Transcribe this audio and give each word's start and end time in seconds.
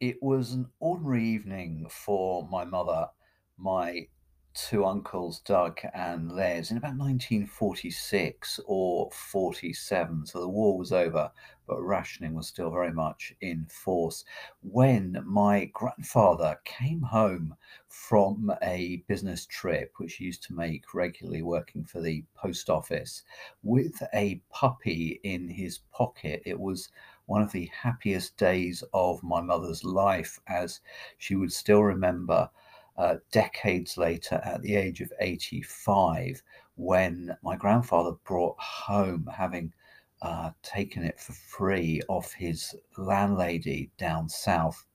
It 0.00 0.22
was 0.22 0.52
an 0.52 0.68
ordinary 0.78 1.24
evening 1.24 1.88
for 1.90 2.46
my 2.48 2.64
mother, 2.64 3.08
my 3.56 4.06
two 4.54 4.84
uncles, 4.84 5.40
Doug 5.40 5.80
and 5.92 6.30
Les, 6.30 6.70
in 6.70 6.76
about 6.76 6.96
1946 6.96 8.60
or 8.66 9.10
47. 9.10 10.26
So 10.26 10.40
the 10.40 10.48
war 10.48 10.78
was 10.78 10.92
over, 10.92 11.32
but 11.66 11.82
rationing 11.82 12.34
was 12.34 12.46
still 12.46 12.70
very 12.70 12.92
much 12.92 13.34
in 13.40 13.66
force. 13.66 14.24
When 14.62 15.20
my 15.26 15.64
grandfather 15.74 16.60
came 16.64 17.02
home 17.02 17.56
from 17.88 18.52
a 18.62 19.02
business 19.08 19.46
trip, 19.46 19.94
which 19.96 20.14
he 20.14 20.26
used 20.26 20.44
to 20.44 20.54
make 20.54 20.94
regularly 20.94 21.42
working 21.42 21.82
for 21.82 22.00
the 22.00 22.24
post 22.36 22.70
office, 22.70 23.24
with 23.64 24.00
a 24.14 24.40
puppy 24.50 25.20
in 25.24 25.48
his 25.48 25.78
pocket, 25.92 26.42
it 26.46 26.58
was 26.58 26.88
one 27.28 27.42
of 27.42 27.52
the 27.52 27.70
happiest 27.82 28.38
days 28.38 28.82
of 28.94 29.22
my 29.22 29.40
mother's 29.40 29.84
life, 29.84 30.40
as 30.46 30.80
she 31.18 31.36
would 31.36 31.52
still 31.52 31.82
remember 31.84 32.48
uh, 32.96 33.16
decades 33.30 33.98
later 33.98 34.40
at 34.44 34.62
the 34.62 34.74
age 34.74 35.02
of 35.02 35.12
85 35.20 36.42
when 36.76 37.36
my 37.42 37.54
grandfather 37.54 38.12
brought 38.24 38.58
home, 38.58 39.28
having 39.36 39.74
uh, 40.22 40.50
taken 40.62 41.04
it 41.04 41.20
for 41.20 41.34
free 41.34 42.00
off 42.08 42.32
his 42.32 42.74
landlady 42.96 43.90
down 43.98 44.30
south, 44.30 44.86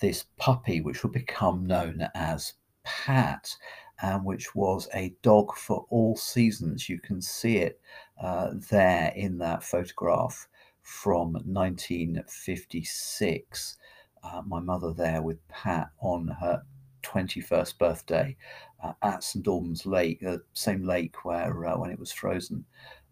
this 0.00 0.24
puppy, 0.38 0.80
which 0.80 1.02
would 1.02 1.12
become 1.12 1.66
known 1.66 2.08
as 2.14 2.54
Pat. 2.82 3.56
And 4.02 4.24
which 4.24 4.56
was 4.56 4.88
a 4.92 5.14
dog 5.22 5.54
for 5.56 5.86
all 5.88 6.16
seasons. 6.16 6.88
You 6.88 6.98
can 6.98 7.22
see 7.22 7.58
it 7.58 7.80
uh, 8.20 8.50
there 8.70 9.12
in 9.14 9.38
that 9.38 9.62
photograph 9.62 10.48
from 10.84 11.32
1956. 11.32 13.76
Uh, 14.22 14.42
my 14.46 14.60
mother 14.60 14.92
there 14.92 15.22
with 15.22 15.48
Pat 15.48 15.90
on 16.00 16.28
her 16.28 16.62
21st 17.02 17.76
birthday 17.78 18.36
uh, 18.82 18.92
at 19.02 19.24
St 19.24 19.46
Albans 19.46 19.86
Lake, 19.86 20.20
the 20.20 20.42
same 20.52 20.86
lake 20.86 21.24
where, 21.24 21.66
uh, 21.66 21.76
when 21.76 21.90
it 21.90 21.98
was 21.98 22.12
frozen, 22.12 22.64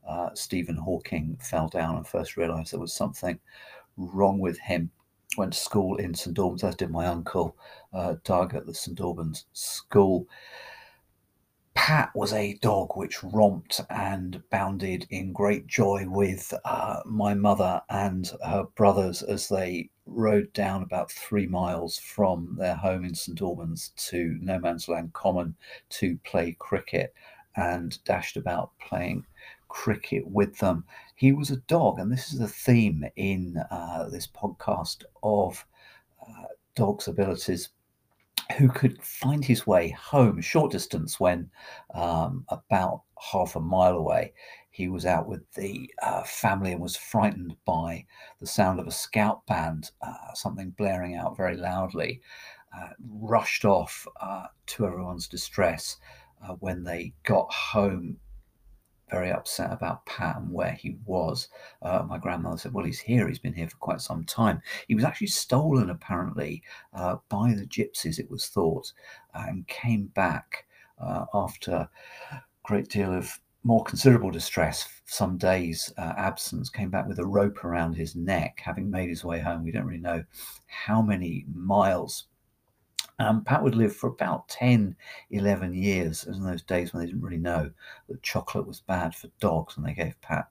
uh, 0.09 0.31
Stephen 0.34 0.77
Hawking 0.77 1.37
fell 1.41 1.69
down 1.69 1.97
and 1.97 2.06
first 2.06 2.37
realised 2.37 2.73
there 2.73 2.81
was 2.81 2.92
something 2.92 3.41
wrong 3.97 4.39
with 4.39 4.59
him. 4.59 4.91
Went 5.39 5.55
to 5.55 5.59
school 5.59 5.97
in 5.97 6.12
St 6.14 6.39
Albans, 6.39 6.64
as 6.64 6.77
did 6.77 6.91
my 6.91 7.07
uncle 7.07 7.57
uh, 7.95 8.17
Doug 8.25 8.55
at 8.55 8.67
the 8.67 8.75
St 8.75 9.01
Albans 9.01 9.47
School. 9.55 10.27
Pat 11.84 12.14
was 12.14 12.33
a 12.33 12.55
dog 12.62 12.97
which 12.97 13.25
romped 13.25 13.80
and 13.91 14.41
bounded 14.50 15.05
in 15.11 15.33
great 15.33 15.66
joy 15.66 16.05
with 16.06 16.55
uh, 16.64 17.00
my 17.05 17.34
mother 17.34 17.83
and 17.91 18.30
her 18.47 18.69
brothers 18.77 19.20
as 19.24 19.48
they 19.48 19.91
rode 20.06 20.52
down 20.52 20.84
about 20.84 21.11
three 21.11 21.48
miles 21.48 21.98
from 21.98 22.55
their 22.56 22.77
home 22.77 23.05
in 23.05 23.16
St 23.16 23.42
Albans 23.42 23.91
to 23.97 24.39
No 24.41 24.61
Man's 24.61 24.86
Land 24.86 25.12
Common 25.12 25.56
to 25.89 26.16
play 26.19 26.55
cricket 26.61 27.12
and 27.56 27.98
dashed 28.05 28.36
about 28.36 28.70
playing 28.78 29.27
cricket 29.69 30.24
with 30.28 30.58
them. 30.58 30.84
He 31.17 31.33
was 31.33 31.50
a 31.50 31.56
dog, 31.56 31.98
and 31.98 32.12
this 32.12 32.33
is 32.33 32.39
a 32.39 32.46
theme 32.46 33.05
in 33.17 33.56
uh, 33.72 34.08
this 34.08 34.28
podcast 34.28 35.02
of 35.24 35.67
uh, 36.24 36.44
dogs' 36.77 37.08
abilities 37.08 37.70
who 38.59 38.69
could 38.69 39.03
find 39.03 39.45
his 39.45 39.67
way 39.67 39.91
home 39.91 40.41
short 40.41 40.73
distance 40.73 41.19
when 41.19 41.51
um, 41.95 42.45
about 42.48 43.03
half 43.21 43.57
a 43.57 43.61
mile 43.61 43.97
away. 43.97 44.33
He 44.71 44.89
was 44.89 45.05
out 45.05 45.29
with 45.29 45.43
the 45.53 45.91
uh, 46.03 46.23
family 46.23 46.73
and 46.73 46.81
was 46.81 46.97
frightened 46.97 47.57
by 47.67 48.07
the 48.41 48.47
sound 48.47 48.81
of 48.81 48.87
a 48.87 48.93
scout 48.93 49.45
band, 49.47 49.91
uh, 50.01 50.33
something 50.35 50.70
blaring 50.70 51.15
out 51.15 51.37
very 51.37 51.57
loudly, 51.57 52.23
uh, 52.77 52.89
rushed 53.20 53.65
off 53.65 54.07
uh, 54.20 54.47
to 54.67 54.87
everyone's 54.87 55.29
distress 55.29 55.98
uh, 56.43 56.55
when 56.55 56.85
they 56.85 57.13
got 57.23 57.52
home 57.52 58.17
very 59.12 59.30
upset 59.30 59.70
about 59.70 60.06
Pat 60.06 60.36
and 60.36 60.50
where 60.50 60.73
he 60.73 60.96
was. 61.05 61.48
Uh, 61.83 62.02
my 62.08 62.18
grandmother 62.18 62.56
said, 62.56 62.73
Well, 62.73 62.86
he's 62.86 62.98
here. 62.98 63.28
He's 63.28 63.39
been 63.39 63.52
here 63.52 63.68
for 63.68 63.77
quite 63.77 64.00
some 64.00 64.24
time. 64.24 64.61
He 64.89 64.95
was 64.95 65.05
actually 65.05 65.28
stolen, 65.28 65.90
apparently, 65.90 66.62
uh, 66.95 67.17
by 67.28 67.55
the 67.55 67.67
gypsies, 67.67 68.18
it 68.18 68.30
was 68.30 68.46
thought, 68.46 68.92
uh, 69.34 69.45
and 69.48 69.68
came 69.68 70.06
back 70.06 70.64
uh, 70.98 71.27
after 71.34 71.89
a 72.33 72.40
great 72.64 72.89
deal 72.89 73.12
of 73.12 73.39
more 73.64 73.84
considerable 73.84 74.30
distress, 74.30 74.89
some 75.05 75.39
days' 75.39 75.92
uh, 75.96 76.14
absence, 76.17 76.68
came 76.68 76.90
back 76.90 77.06
with 77.06 77.20
a 77.20 77.27
rope 77.27 77.64
around 77.64 77.95
his 77.95 78.17
neck, 78.17 78.61
having 78.64 78.90
made 78.90 79.08
his 79.08 79.24
way 79.24 79.39
home. 79.39 79.62
We 79.62 79.70
don't 79.70 79.84
really 79.84 80.01
know 80.01 80.24
how 80.67 81.01
many 81.01 81.45
miles 81.55 82.24
um, 83.18 83.45
Pat 83.45 83.62
would 83.62 83.74
live 83.74 83.95
for 83.95 84.08
about 84.08 84.48
10, 84.48 84.96
11 85.30 85.74
years, 85.74 86.24
in 86.24 86.42
those 86.42 86.62
days 86.62 86.92
when 86.92 87.00
they 87.00 87.06
didn't 87.06 87.23
really 87.23 87.36
know 87.36 87.70
that 88.08 88.23
chocolate 88.23 88.67
was 88.67 88.80
bad 88.80 89.14
for 89.14 89.28
dogs, 89.40 89.77
and 89.77 89.86
they 89.86 89.95
gave 89.95 90.20
Pat 90.20 90.48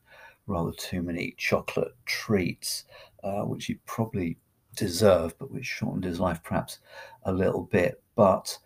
rather 0.48 0.72
too 0.74 1.02
many 1.02 1.36
chocolate 1.38 1.94
treats, 2.06 2.86
uh, 3.24 3.42
which 3.42 3.66
he 3.66 3.76
probably 3.86 4.38
deserved, 4.76 5.36
but 5.40 5.52
which 5.52 5.66
shortened 5.66 6.04
his 6.04 6.20
life 6.20 6.42
perhaps 6.44 6.80
a 7.24 7.32
little 7.32 7.64
bit. 7.64 8.02
But 8.16 8.58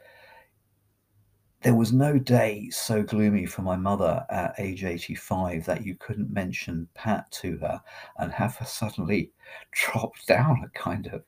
there 1.62 1.74
was 1.74 1.92
no 1.92 2.20
day 2.20 2.70
so 2.70 3.02
gloomy 3.02 3.48
for 3.48 3.64
my 3.64 3.76
mother 3.76 4.24
at 4.30 4.54
age 4.60 4.84
85 4.84 5.66
that 5.66 5.84
you 5.84 5.96
couldn't 5.96 6.32
mention 6.32 6.88
Pat 6.94 7.32
to 7.32 7.58
her 7.58 7.82
and 8.20 8.32
have 8.32 8.56
her 8.58 8.66
suddenly 8.66 9.32
drop 9.72 10.14
down 10.28 10.64
a 10.64 10.80
kind 10.80 11.08
of 11.08 11.24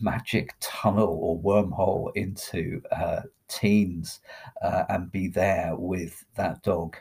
magic 0.00 0.54
tunnel 0.60 1.18
or 1.20 1.40
wormhole 1.40 2.12
into 2.14 2.82
uh, 2.92 3.22
teens 3.48 4.20
uh, 4.62 4.84
and 4.88 5.10
be 5.10 5.28
there 5.28 5.74
with 5.76 6.24
that 6.36 6.62
dog 6.62 6.96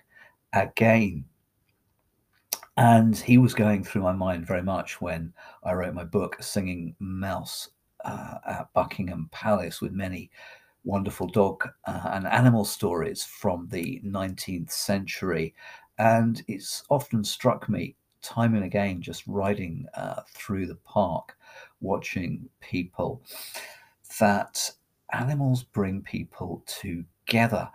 again. 0.54 1.26
And 2.78 3.18
he 3.18 3.38
was 3.38 3.54
going 3.54 3.84
through 3.84 4.04
my 4.04 4.14
mind 4.14 4.48
very 4.48 4.64
much 4.64 5.02
when 5.02 5.34
I 5.64 5.74
wrote 5.74 5.94
my 5.94 6.06
book, 6.06 6.38
Singing 6.42 6.96
Mouse 7.00 7.70
uh, 8.06 8.36
at 8.48 8.74
Buckingham 8.74 9.28
Palace, 9.32 9.82
with 9.82 9.92
many 9.92 10.32
wonderful 10.86 11.28
dog 11.28 11.68
uh, 11.86 12.10
and 12.14 12.26
animal 12.26 12.64
stories 12.64 13.24
from 13.24 13.68
the 13.70 14.02
19th 14.06 14.72
century. 14.72 15.54
And 15.98 16.42
it's 16.48 16.84
often 16.90 17.24
struck 17.26 17.68
me 17.68 17.96
time 18.22 18.56
and 18.56 18.64
again 18.64 19.02
just 19.02 19.24
riding 19.28 19.86
uh, 19.96 20.22
through 20.30 20.68
the 20.68 20.76
park 20.76 21.38
watching 21.82 22.48
people 22.62 23.22
that 24.20 24.72
animals 25.14 25.64
bring 25.64 26.02
people 26.02 26.64
together. 26.66 27.70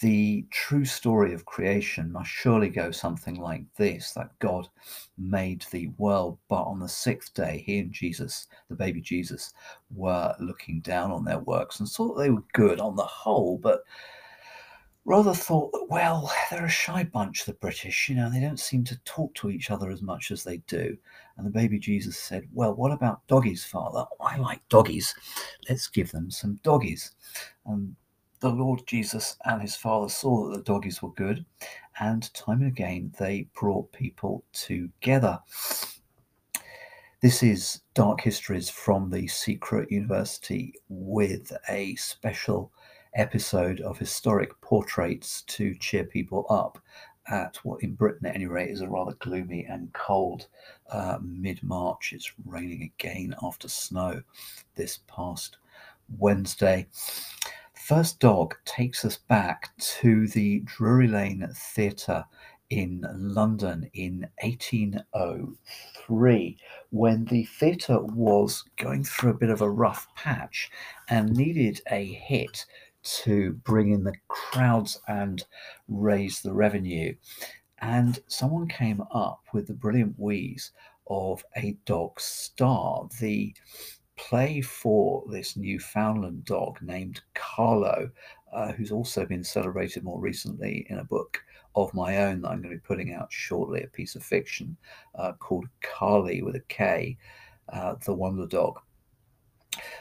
The 0.00 0.44
true 0.50 0.84
story 0.84 1.32
of 1.34 1.44
creation 1.44 2.10
must 2.10 2.30
surely 2.30 2.68
go 2.68 2.90
something 2.90 3.36
like 3.36 3.62
this 3.76 4.12
that 4.12 4.36
God 4.40 4.68
made 5.16 5.64
the 5.70 5.88
world, 5.98 6.38
but 6.48 6.62
on 6.62 6.80
the 6.80 6.88
sixth 6.88 7.34
day, 7.34 7.62
he 7.64 7.78
and 7.78 7.92
Jesus, 7.92 8.48
the 8.68 8.74
baby 8.74 9.00
Jesus, 9.00 9.52
were 9.94 10.34
looking 10.40 10.80
down 10.80 11.12
on 11.12 11.24
their 11.24 11.38
works 11.38 11.78
and 11.78 11.88
saw 11.88 12.12
that 12.14 12.22
they 12.22 12.30
were 12.30 12.42
good 12.54 12.80
on 12.80 12.96
the 12.96 13.04
whole, 13.04 13.56
but 13.58 13.84
rather 15.04 15.34
thought 15.34 15.70
that, 15.72 15.86
well, 15.90 16.32
they're 16.50 16.64
a 16.64 16.70
shy 16.70 17.04
bunch, 17.04 17.44
the 17.44 17.52
British, 17.54 18.08
you 18.08 18.14
know, 18.14 18.30
they 18.30 18.40
don't 18.40 18.60
seem 18.60 18.84
to 18.84 18.98
talk 19.04 19.34
to 19.34 19.50
each 19.50 19.70
other 19.70 19.90
as 19.90 20.00
much 20.00 20.30
as 20.30 20.42
they 20.42 20.58
do. 20.66 20.96
And 21.36 21.46
the 21.46 21.50
baby 21.50 21.78
Jesus 21.78 22.16
said, 22.16 22.48
well, 22.52 22.74
what 22.74 22.92
about 22.92 23.26
doggies, 23.26 23.64
Father? 23.64 24.04
Oh, 24.10 24.24
I 24.24 24.38
like 24.38 24.66
doggies. 24.68 25.14
Let's 25.68 25.88
give 25.88 26.10
them 26.10 26.30
some 26.30 26.58
doggies. 26.62 27.12
And 27.66 27.94
the 28.40 28.48
Lord 28.50 28.82
Jesus 28.86 29.36
and 29.44 29.60
his 29.60 29.76
Father 29.76 30.08
saw 30.08 30.48
that 30.48 30.56
the 30.56 30.64
doggies 30.64 31.02
were 31.02 31.12
good, 31.12 31.44
and 32.00 32.32
time 32.34 32.62
and 32.62 32.68
again 32.68 33.12
they 33.18 33.48
brought 33.54 33.92
people 33.92 34.44
together. 34.52 35.38
This 37.22 37.42
is 37.42 37.80
Dark 37.94 38.20
Histories 38.20 38.68
from 38.68 39.08
the 39.08 39.26
Secret 39.28 39.90
University 39.90 40.74
with 40.90 41.52
a 41.70 41.94
special 41.94 42.70
episode 43.14 43.80
of 43.80 43.98
historic 43.98 44.60
portraits 44.60 45.42
to 45.42 45.74
cheer 45.76 46.04
people 46.04 46.46
up 46.50 46.78
at 47.28 47.56
what 47.62 47.82
in 47.82 47.94
Britain 47.94 48.26
at 48.26 48.34
any 48.34 48.46
rate 48.46 48.70
is 48.70 48.80
a 48.80 48.88
rather 48.88 49.12
gloomy 49.14 49.64
and 49.64 49.92
cold 49.92 50.46
uh, 50.90 51.18
mid-March. 51.22 52.12
It's 52.12 52.32
raining 52.44 52.82
again 52.82 53.34
after 53.42 53.68
snow 53.68 54.22
this 54.74 55.00
past 55.06 55.56
Wednesday. 56.18 56.86
First 57.74 58.20
Dog 58.20 58.56
takes 58.64 59.04
us 59.04 59.16
back 59.16 59.76
to 59.78 60.26
the 60.28 60.60
Drury 60.60 61.08
Lane 61.08 61.48
Theatre 61.54 62.24
in 62.70 63.04
London 63.14 63.90
in 63.92 64.26
1803 64.42 66.56
when 66.90 67.24
the 67.26 67.44
theatre 67.44 68.00
was 68.00 68.64
going 68.76 69.04
through 69.04 69.30
a 69.30 69.38
bit 69.38 69.50
of 69.50 69.60
a 69.60 69.70
rough 69.70 70.08
patch 70.16 70.70
and 71.08 71.36
needed 71.36 71.80
a 71.90 72.04
hit 72.04 72.66
to 73.04 73.52
bring 73.64 73.92
in 73.92 74.02
the 74.02 74.14
crowds 74.28 75.00
and 75.08 75.44
raise 75.88 76.40
the 76.40 76.52
revenue. 76.52 77.14
And 77.78 78.18
someone 78.28 78.66
came 78.68 79.02
up 79.12 79.42
with 79.52 79.66
the 79.66 79.74
brilliant 79.74 80.14
wheeze 80.18 80.72
of 81.06 81.44
a 81.56 81.76
dog 81.84 82.18
star. 82.18 83.08
The 83.20 83.54
play 84.16 84.60
for 84.60 85.24
this 85.30 85.56
Newfoundland 85.56 86.44
dog 86.44 86.78
named 86.80 87.20
Carlo, 87.34 88.10
uh, 88.52 88.72
who's 88.72 88.92
also 88.92 89.26
been 89.26 89.44
celebrated 89.44 90.04
more 90.04 90.20
recently 90.20 90.86
in 90.88 90.98
a 90.98 91.04
book 91.04 91.42
of 91.74 91.92
my 91.92 92.18
own 92.18 92.40
that 92.40 92.48
I'm 92.48 92.62
going 92.62 92.74
to 92.74 92.80
be 92.80 92.86
putting 92.86 93.12
out 93.12 93.32
shortly, 93.32 93.82
a 93.82 93.88
piece 93.88 94.14
of 94.14 94.22
fiction 94.22 94.76
uh, 95.16 95.32
called 95.32 95.66
Kali 95.80 96.42
with 96.42 96.54
a 96.54 96.62
K, 96.68 97.18
uh, 97.72 97.96
The 98.04 98.14
Wonder 98.14 98.46
Dog. 98.46 98.80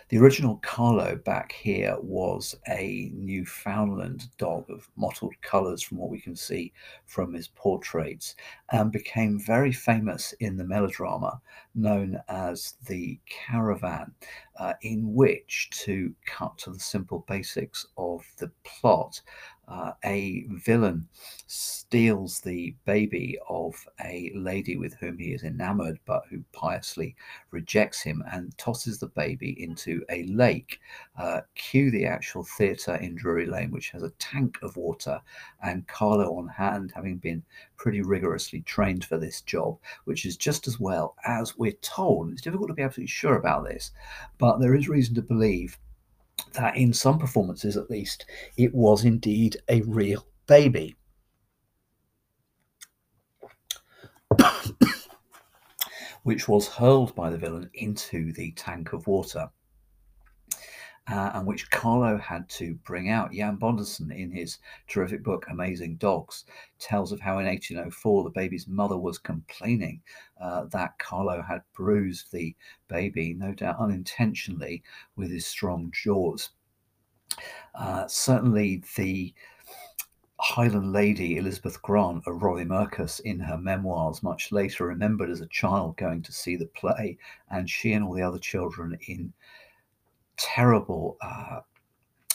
The 0.10 0.18
original 0.18 0.58
Carlo 0.58 1.16
back 1.16 1.52
here 1.52 1.98
was 2.00 2.56
a 2.68 3.12
Newfoundland 3.14 4.30
dog 4.38 4.70
of 4.70 4.90
mottled 4.96 5.34
colours, 5.42 5.82
from 5.82 5.98
what 5.98 6.10
we 6.10 6.20
can 6.20 6.36
see 6.36 6.74
from 7.06 7.34
his 7.34 7.48
portraits, 7.48 8.36
and 8.72 8.92
became 8.92 9.40
very 9.40 9.72
famous 9.72 10.34
in 10.40 10.58
the 10.58 10.64
melodrama 10.64 11.42
known 11.76 12.20
as 12.28 12.76
The 12.88 13.20
Caravan, 13.26 14.14
uh, 14.58 14.74
in 14.82 15.14
which, 15.14 15.70
to 15.86 16.14
cut 16.26 16.58
to 16.60 16.72
the 16.72 16.80
simple 16.80 17.26
basics 17.28 17.88
of 17.98 18.24
the 18.38 18.52
plot, 18.64 19.22
uh, 19.68 19.94
a 20.04 20.46
villain 20.50 21.08
steals 21.48 22.42
the 22.42 22.76
baby 22.86 23.38
of 23.48 23.88
a 24.04 24.32
lady 24.36 24.76
with 24.76 24.94
whom 24.96 25.18
he 25.18 25.34
is 25.34 25.44
enamored, 25.44 26.00
but 26.06 26.24
who 26.30 26.44
piously 26.52 27.16
rejects 27.52 28.02
him 28.02 28.24
and 28.32 28.58
tosses 28.58 29.00
the 29.00 29.08
baby 29.08 29.62
into 29.62 30.04
a 30.10 30.24
lake. 30.24 30.80
Uh, 31.18 31.42
cue 31.56 31.92
the 31.92 32.06
actual 32.06 32.44
theatre 32.44 32.96
in 32.96 33.16
Drury 33.16 33.46
Lane, 33.46 33.72
which 33.72 33.92
has 33.92 34.04
a 34.04 34.10
tank 34.20 34.58
of 34.62 34.76
water, 34.76 35.22
and 35.64 35.88
Carlo 35.88 36.38
on 36.38 36.48
hand, 36.48 36.92
having 36.96 37.18
been 37.18 37.44
pretty 37.78 38.02
rigorously 38.02 38.62
trained 38.62 39.06
for 39.06 39.18
this 39.18 39.42
job, 39.42 39.78
which 40.06 40.26
is 40.26 40.36
just 40.36 40.68
as 40.68 40.80
well 40.80 41.16
as 41.26 41.58
we're 41.58 41.72
told. 41.82 42.32
It's 42.32 42.42
difficult 42.42 42.70
to 42.70 42.74
be 42.74 42.84
absolutely 42.84 43.08
sure 43.08 43.38
about 43.38 43.66
this, 43.66 43.92
but 44.38 44.60
there 44.60 44.76
is 44.76 44.90
reason 44.90 45.16
to 45.16 45.22
believe 45.22 45.78
that 46.54 46.78
in 46.78 46.94
some 46.94 47.20
performances 47.20 47.78
at 47.78 47.90
least, 47.90 48.26
it 48.58 48.74
was 48.74 49.06
indeed 49.06 49.58
a 49.70 49.82
real 49.82 50.26
baby. 50.48 50.96
which 56.24 56.48
was 56.48 56.68
hurled 56.68 57.14
by 57.16 57.30
the 57.30 57.38
villain 57.38 57.70
into 57.74 58.32
the 58.34 58.52
tank 58.54 58.94
of 58.94 59.06
water 59.08 59.50
uh, 61.12 61.32
and 61.34 61.46
which 61.46 61.70
Carlo 61.70 62.18
had 62.18 62.48
to 62.50 62.76
bring 62.86 63.10
out. 63.10 63.34
Jan 63.34 63.58
Bondeson, 63.58 64.12
in 64.12 64.32
his 64.32 64.60
terrific 64.88 65.24
book 65.24 65.46
Amazing 65.50 65.98
Dogs, 65.98 66.46
tells 66.80 67.12
of 67.12 67.20
how 67.20 67.40
in 67.40 67.46
1804 67.46 68.24
the 68.24 68.30
baby's 68.30 68.68
mother 68.68 68.98
was 68.98 69.18
complaining 69.18 70.02
uh, 70.40 70.66
that 70.72 70.98
Carlo 71.00 71.42
had 71.42 71.62
bruised 71.74 72.32
the 72.32 72.56
baby, 72.88 73.34
no 73.34 73.54
doubt 73.54 73.80
unintentionally, 73.80 74.82
with 75.16 75.30
his 75.30 75.46
strong 75.46 75.92
jaws. 75.94 76.52
Uh, 77.76 78.08
certainly, 78.08 78.84
the 78.96 79.34
Highland 80.40 80.92
lady 80.92 81.38
Elizabeth 81.38 81.82
Grant 81.82 82.28
of 82.28 82.42
Rothiemurchus 82.42 83.20
in 83.22 83.40
her 83.40 83.58
memoirs 83.58 84.22
much 84.22 84.52
later 84.52 84.86
remembered 84.86 85.30
as 85.30 85.42
a 85.42 85.48
child 85.48 85.96
going 85.96 86.22
to 86.24 86.32
see 86.32 86.56
the 86.56 86.66
play, 86.66 87.18
and 87.50 87.70
she 87.70 87.94
and 87.94 88.04
all 88.04 88.14
the 88.14 88.24
other 88.24 88.40
children 88.40 88.98
in 89.08 89.34
terrible 90.38 91.18
uh, 91.22 91.62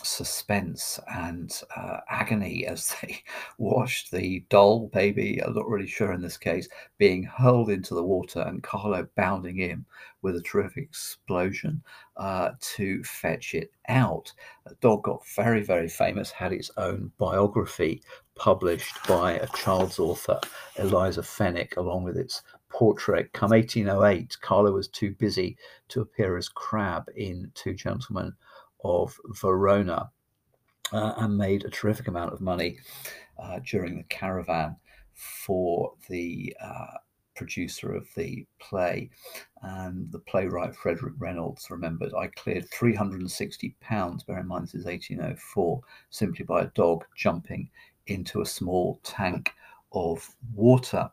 suspense 0.03 0.99
and 1.13 1.63
uh, 1.77 1.99
agony 2.09 2.67
as 2.67 2.95
they 3.03 3.23
watched 3.59 4.11
the 4.11 4.45
doll 4.49 4.89
baby, 4.89 5.43
I'm 5.43 5.55
not 5.55 5.69
really 5.69 5.87
sure 5.87 6.13
in 6.13 6.23
this 6.23 6.37
case, 6.37 6.69
being 6.99 7.23
hurled 7.25 7.71
into 7.71 7.95
the 7.95 8.03
water 8.03 8.41
and 8.41 8.63
Carlo 8.63 9.07
bounding 9.17 9.59
in 9.59 9.85
with 10.23 10.37
a 10.37 10.43
terrific 10.43 10.85
explosion 10.85 11.83
uh, 12.17 12.51
to 12.61 13.03
fetch 13.05 13.55
it 13.55 13.71
out. 13.89 14.33
The 14.67 14.77
dog 14.81 15.05
got 15.05 15.27
very, 15.37 15.63
very 15.63 15.89
famous, 15.89 16.31
had 16.31 16.53
its 16.53 16.71
own 16.77 17.13
biography 17.19 18.03
published 18.35 18.97
by 19.07 19.33
a 19.33 19.47
child's 19.49 19.99
author, 19.99 20.41
Eliza 20.77 21.23
Fenwick, 21.23 21.77
along 21.77 22.05
with 22.05 22.17
its 22.17 22.43
portrait. 22.71 23.33
Come 23.33 23.51
1808, 23.51 24.37
Carlo 24.41 24.73
was 24.73 24.89
too 24.89 25.15
busy 25.19 25.57
to 25.89 26.01
appear 26.01 26.37
as 26.37 26.49
Crab 26.49 27.09
in 27.17 27.51
Two 27.55 27.75
Gentlemen 27.75 28.33
of 28.85 29.17
Verona 29.41 30.11
uh, 30.93 31.15
and 31.19 31.37
made 31.37 31.65
a 31.65 31.71
terrific 31.71 32.09
amount 32.09 32.33
of 32.33 32.41
money 32.41 32.79
uh, 33.43 33.61
during 33.65 33.97
the 33.97 34.05
caravan 34.05 34.77
for 35.15 35.93
the 36.09 36.55
uh, 36.63 36.99
producer 37.39 37.95
of 37.95 38.07
the 38.17 38.47
play. 38.61 39.11
And 39.63 40.11
the 40.13 40.19
playwright 40.21 40.75
Frederick 40.75 41.15
Reynolds 41.19 41.71
remembered, 41.71 42.13
I 42.15 42.29
cleared 42.37 42.69
360 42.71 43.77
pounds, 43.81 44.25
bear 44.25 44.41
in 44.41 44.49
mind 44.49 44.65
this 44.65 44.75
is 44.75 44.85
1804, 44.85 45.81
simply 46.11 46.45
by 46.45 46.63
a 46.63 46.71
dog 46.75 47.05
jumping 47.17 47.71
into 48.07 48.41
a 48.41 48.47
small 48.47 49.01
tank 49.03 49.53
of 49.93 50.29
water. 50.55 51.11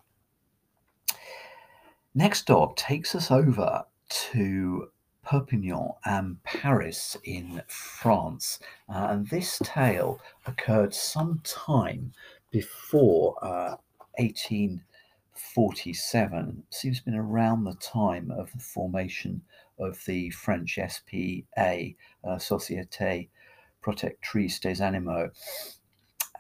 Next 2.17 2.45
dog 2.45 2.77
takes 2.77 3.13
us 3.13 3.29
over 3.29 3.83
to 4.31 4.88
Perpignan 5.25 5.89
and 6.06 6.41
Paris 6.44 7.17
in 7.25 7.62
France. 7.67 8.57
Uh, 8.88 9.07
and 9.09 9.27
this 9.27 9.62
tale 9.65 10.21
occurred 10.45 10.94
some 10.94 11.41
time 11.44 12.13
before 12.51 13.35
uh, 13.44 13.75
1847. 14.17 16.63
It 16.69 16.73
seems 16.73 16.95
to 16.95 17.01
have 17.01 17.06
been 17.06 17.15
around 17.15 17.65
the 17.65 17.75
time 17.75 18.31
of 18.31 18.50
the 18.53 18.59
formation 18.59 19.41
of 19.77 20.01
the 20.06 20.29
French 20.29 20.79
SPA, 20.88 21.41
uh, 21.57 22.38
Société 22.38 23.27
Protectrice 23.81 24.62
des 24.62 24.81
Animaux. 24.81 25.31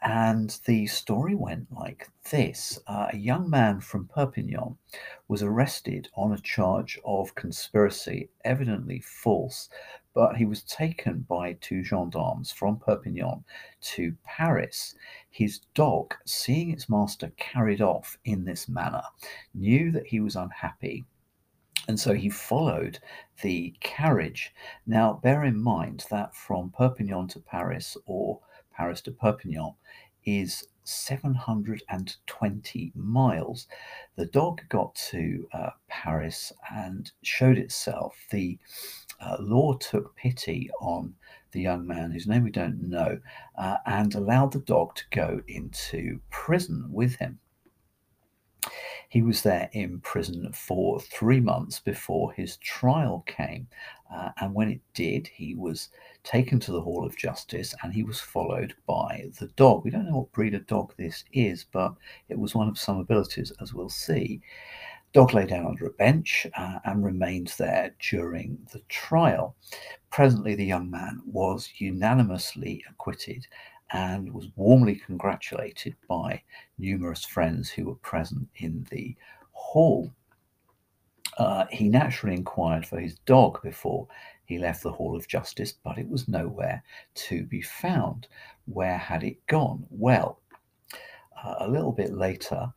And 0.05 0.55
the 0.65 0.85
story 0.85 1.33
went 1.33 1.71
like 1.71 2.07
this 2.29 2.77
uh, 2.85 3.07
A 3.11 3.17
young 3.17 3.49
man 3.49 3.81
from 3.81 4.07
Perpignan 4.07 4.77
was 5.27 5.41
arrested 5.41 6.09
on 6.13 6.31
a 6.31 6.39
charge 6.39 6.99
of 7.03 7.33
conspiracy, 7.33 8.29
evidently 8.43 8.99
false, 8.99 9.67
but 10.13 10.35
he 10.35 10.45
was 10.45 10.61
taken 10.61 11.21
by 11.21 11.53
two 11.53 11.83
gendarmes 11.83 12.51
from 12.51 12.77
Perpignan 12.77 13.43
to 13.81 14.15
Paris. 14.23 14.93
His 15.31 15.61
dog, 15.73 16.13
seeing 16.23 16.69
its 16.69 16.87
master 16.87 17.31
carried 17.37 17.81
off 17.81 18.19
in 18.25 18.45
this 18.45 18.69
manner, 18.69 19.03
knew 19.55 19.91
that 19.91 20.05
he 20.05 20.19
was 20.19 20.35
unhappy 20.35 21.03
and 21.87 21.99
so 21.99 22.13
he 22.13 22.29
followed 22.29 22.99
the 23.41 23.75
carriage. 23.79 24.53
Now, 24.87 25.13
bear 25.13 25.43
in 25.43 25.61
mind 25.61 26.05
that 26.09 26.35
from 26.35 26.71
Perpignan 26.71 27.27
to 27.29 27.39
Paris 27.39 27.95
or 28.05 28.39
Paris 28.75 29.01
to 29.01 29.11
Perpignan, 29.11 29.73
is 30.25 30.65
720 30.85 32.91
miles. 32.95 33.67
The 34.15 34.27
dog 34.27 34.61
got 34.69 34.95
to 35.09 35.49
uh, 35.51 35.71
Paris 35.87 36.53
and 36.71 37.11
showed 37.23 37.57
itself. 37.57 38.15
The 38.31 38.57
uh, 39.19 39.37
law 39.39 39.73
took 39.73 40.15
pity 40.15 40.69
on 40.79 41.15
the 41.51 41.61
young 41.61 41.87
man, 41.87 42.11
whose 42.11 42.27
name 42.27 42.43
we 42.43 42.51
don't 42.51 42.89
know, 42.89 43.19
uh, 43.57 43.77
and 43.85 44.13
allowed 44.13 44.53
the 44.53 44.59
dog 44.59 44.95
to 44.95 45.03
go 45.11 45.41
into 45.47 46.19
prison 46.29 46.89
with 46.91 47.15
him. 47.15 47.39
He 49.09 49.21
was 49.21 49.43
there 49.43 49.69
in 49.71 50.01
prison 50.01 50.51
for 50.51 50.99
three 50.99 51.39
months 51.39 51.79
before 51.79 52.33
his 52.33 52.57
trial 52.57 53.23
came. 53.25 53.67
Uh, 54.13 54.31
and 54.41 54.53
when 54.53 54.69
it 54.69 54.81
did, 54.93 55.27
he 55.27 55.55
was 55.55 55.89
taken 56.25 56.59
to 56.59 56.71
the 56.71 56.81
Hall 56.81 57.05
of 57.05 57.15
Justice 57.15 57.73
and 57.81 57.93
he 57.93 58.03
was 58.03 58.19
followed 58.19 58.73
by 58.87 59.29
the 59.39 59.47
dog. 59.55 59.85
We 59.85 59.91
don't 59.91 60.09
know 60.09 60.17
what 60.17 60.31
breed 60.31 60.55
of 60.55 60.67
dog 60.67 60.93
this 60.97 61.23
is, 61.31 61.65
but 61.71 61.93
it 62.27 62.37
was 62.37 62.55
one 62.55 62.67
of 62.67 62.79
some 62.79 62.97
abilities, 62.97 63.53
as 63.61 63.73
we'll 63.73 63.89
see. 63.89 64.41
Dog 65.13 65.33
lay 65.33 65.45
down 65.45 65.65
under 65.65 65.85
a 65.85 65.91
bench 65.91 66.45
uh, 66.57 66.79
and 66.83 67.05
remained 67.05 67.53
there 67.57 67.95
during 67.99 68.57
the 68.73 68.81
trial. 68.89 69.55
Presently, 70.09 70.55
the 70.55 70.65
young 70.65 70.89
man 70.89 71.21
was 71.25 71.69
unanimously 71.77 72.83
acquitted 72.89 73.47
and 73.93 74.33
was 74.33 74.47
warmly 74.55 74.95
congratulated 74.95 75.95
by 76.09 76.41
numerous 76.79 77.23
friends 77.23 77.69
who 77.69 77.85
were 77.85 77.95
present 77.95 78.49
in 78.57 78.85
the 78.89 79.15
hall. 79.51 80.11
Uh, 81.37 81.65
he 81.69 81.87
naturally 81.87 82.35
inquired 82.35 82.85
for 82.85 82.99
his 82.99 83.15
dog 83.25 83.61
before 83.61 84.07
he 84.45 84.59
left 84.59 84.83
the 84.83 84.91
Hall 84.91 85.15
of 85.15 85.27
Justice, 85.27 85.73
but 85.73 85.97
it 85.97 86.07
was 86.07 86.27
nowhere 86.27 86.83
to 87.15 87.43
be 87.43 87.61
found. 87.61 88.27
Where 88.65 88.97
had 88.97 89.23
it 89.23 89.45
gone? 89.47 89.87
Well, 89.89 90.39
uh, 91.43 91.55
a 91.59 91.67
little 91.67 91.91
bit 91.91 92.13
later, 92.13 92.73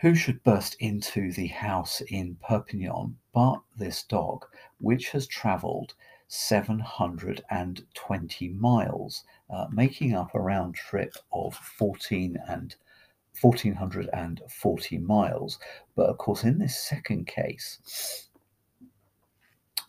who 0.00 0.14
should 0.14 0.44
burst 0.44 0.76
into 0.78 1.32
the 1.32 1.48
house 1.48 2.00
in 2.02 2.36
Perpignan 2.36 3.18
but 3.32 3.60
this 3.76 4.04
dog, 4.04 4.46
which 4.78 5.10
has 5.10 5.26
travelled 5.26 5.94
720 6.28 8.48
miles, 8.50 9.24
uh, 9.50 9.66
making 9.72 10.14
up 10.14 10.32
a 10.34 10.40
round 10.40 10.74
trip 10.74 11.14
of 11.32 11.54
14 11.54 12.36
and 12.48 12.76
1440 13.40 14.98
miles. 14.98 15.58
But 15.94 16.10
of 16.10 16.18
course, 16.18 16.44
in 16.44 16.58
this 16.58 16.78
second 16.78 17.26
case, 17.26 18.27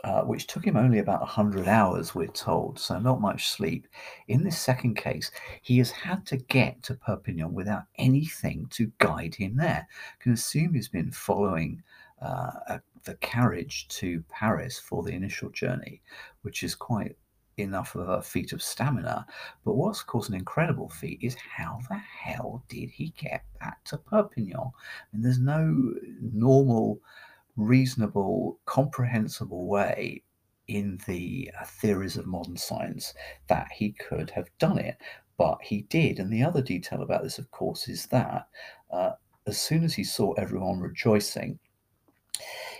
uh, 0.03 0.21
which 0.21 0.47
took 0.47 0.65
him 0.65 0.77
only 0.77 0.99
about 0.99 1.19
100 1.19 1.67
hours, 1.67 2.15
we're 2.15 2.27
told, 2.27 2.79
so 2.79 2.99
not 2.99 3.19
much 3.19 3.49
sleep. 3.49 3.87
In 4.27 4.43
this 4.43 4.57
second 4.57 4.95
case, 4.95 5.29
he 5.61 5.77
has 5.79 5.91
had 5.91 6.25
to 6.27 6.37
get 6.37 6.81
to 6.83 6.95
Perpignan 6.95 7.53
without 7.53 7.83
anything 7.97 8.67
to 8.71 8.91
guide 8.99 9.35
him 9.35 9.57
there. 9.57 9.87
You 9.89 10.23
can 10.23 10.33
assume 10.33 10.73
he's 10.73 10.87
been 10.87 11.11
following 11.11 11.83
uh, 12.21 12.51
a, 12.67 12.81
the 13.03 13.15
carriage 13.15 13.87
to 13.89 14.23
Paris 14.29 14.79
for 14.79 15.03
the 15.03 15.11
initial 15.11 15.49
journey, 15.49 16.01
which 16.43 16.63
is 16.63 16.75
quite 16.75 17.17
enough 17.57 17.95
of 17.95 18.07
a 18.07 18.21
feat 18.21 18.53
of 18.53 18.61
stamina. 18.61 19.25
But 19.65 19.75
what's, 19.75 19.99
of 20.01 20.07
course, 20.07 20.29
an 20.29 20.35
incredible 20.35 20.89
feat 20.89 21.19
is 21.21 21.35
how 21.35 21.81
the 21.89 21.97
hell 21.97 22.63
did 22.69 22.89
he 22.89 23.13
get 23.17 23.43
back 23.59 23.83
to 23.85 23.97
Perpignan? 23.97 24.57
I 24.57 24.69
And 25.11 25.25
there's 25.25 25.39
no 25.39 25.93
normal 26.21 27.01
reasonable, 27.59 28.59
comprehensible 28.65 29.67
way 29.67 30.23
in 30.67 30.99
the 31.07 31.51
uh, 31.59 31.65
theories 31.65 32.15
of 32.15 32.27
modern 32.27 32.57
science 32.57 33.13
that 33.47 33.71
he 33.71 33.91
could 33.91 34.29
have 34.31 34.49
done 34.59 34.77
it. 34.77 34.97
But 35.37 35.59
he 35.63 35.83
did. 35.83 36.19
And 36.19 36.31
the 36.31 36.43
other 36.43 36.61
detail 36.61 37.01
about 37.01 37.23
this, 37.23 37.39
of 37.39 37.49
course, 37.51 37.87
is 37.87 38.05
that 38.07 38.47
uh, 38.91 39.11
as 39.47 39.59
soon 39.59 39.83
as 39.83 39.93
he 39.93 40.03
saw 40.03 40.33
everyone 40.33 40.79
rejoicing, 40.79 41.59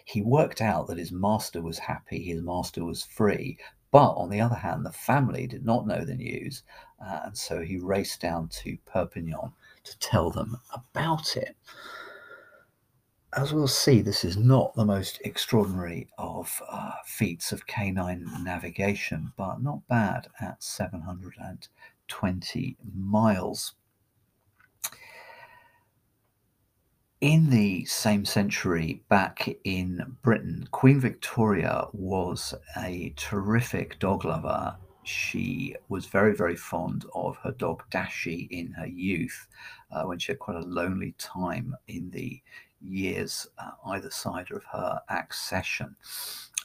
he 0.06 0.22
worked 0.22 0.62
out 0.62 0.88
that 0.88 0.98
his 0.98 1.12
master 1.12 1.62
was 1.62 1.80
happy, 1.80 2.24
his 2.24 2.42
master 2.42 2.84
was 2.84 3.04
free. 3.04 3.58
But 3.92 4.14
on 4.14 4.30
the 4.30 4.42
other 4.42 4.56
hand, 4.56 4.86
the 4.86 4.92
family 4.92 5.48
did 5.48 5.66
not 5.66 5.88
know 5.88 6.06
the 6.06 6.16
news. 6.16 6.64
Uh, 7.04 7.22
and 7.26 7.38
so 7.38 7.62
he 7.62 7.78
raced 7.78 8.22
down 8.22 8.50
to 8.50 8.78
Perpignan 8.86 9.52
to 9.84 10.00
tell 10.00 10.30
them 10.30 10.58
about 10.74 11.36
it 11.36 11.56
as 13.34 13.54
we'll 13.54 13.68
see, 13.68 14.02
this 14.02 14.26
is 14.26 14.38
not 14.38 14.74
the 14.74 14.86
most 14.86 15.22
extraordinary 15.24 16.08
of 16.18 16.64
uh, 16.68 16.94
feats 17.06 17.52
of 17.52 17.68
canine 17.68 18.28
navigation, 18.42 19.32
but 19.38 19.62
not 19.62 19.88
bad 19.88 20.28
at 20.42 20.64
720 20.64 22.78
miles. 22.96 23.76
In 27.22 27.50
the 27.50 27.86
same 27.86 28.26
century, 28.26 29.04
back 29.10 29.48
in 29.64 30.18
Britain, 30.24 30.68
Queen 30.72 31.00
Victoria 31.00 31.86
was 31.94 32.56
a 32.78 33.14
terrific 33.16 34.00
dog 34.00 34.26
lover. 34.26 34.76
She 35.04 35.76
was 35.90 36.08
very, 36.08 36.36
very 36.36 36.56
fond 36.56 37.06
of 37.14 37.38
her 37.44 37.52
dog 37.52 37.84
Dashi 37.92 38.48
in 38.50 38.72
her 38.72 38.88
youth, 38.88 39.48
uh, 39.92 40.04
when 40.04 40.18
she 40.18 40.32
had 40.32 40.40
quite 40.40 40.58
a 40.58 40.66
lonely 40.66 41.14
time 41.18 41.76
in 41.88 42.10
the 42.12 42.42
years 42.82 43.48
uh, 43.58 43.72
either 43.88 44.10
side 44.12 44.52
of 44.52 44.64
her 44.72 45.02
accession. 45.10 45.96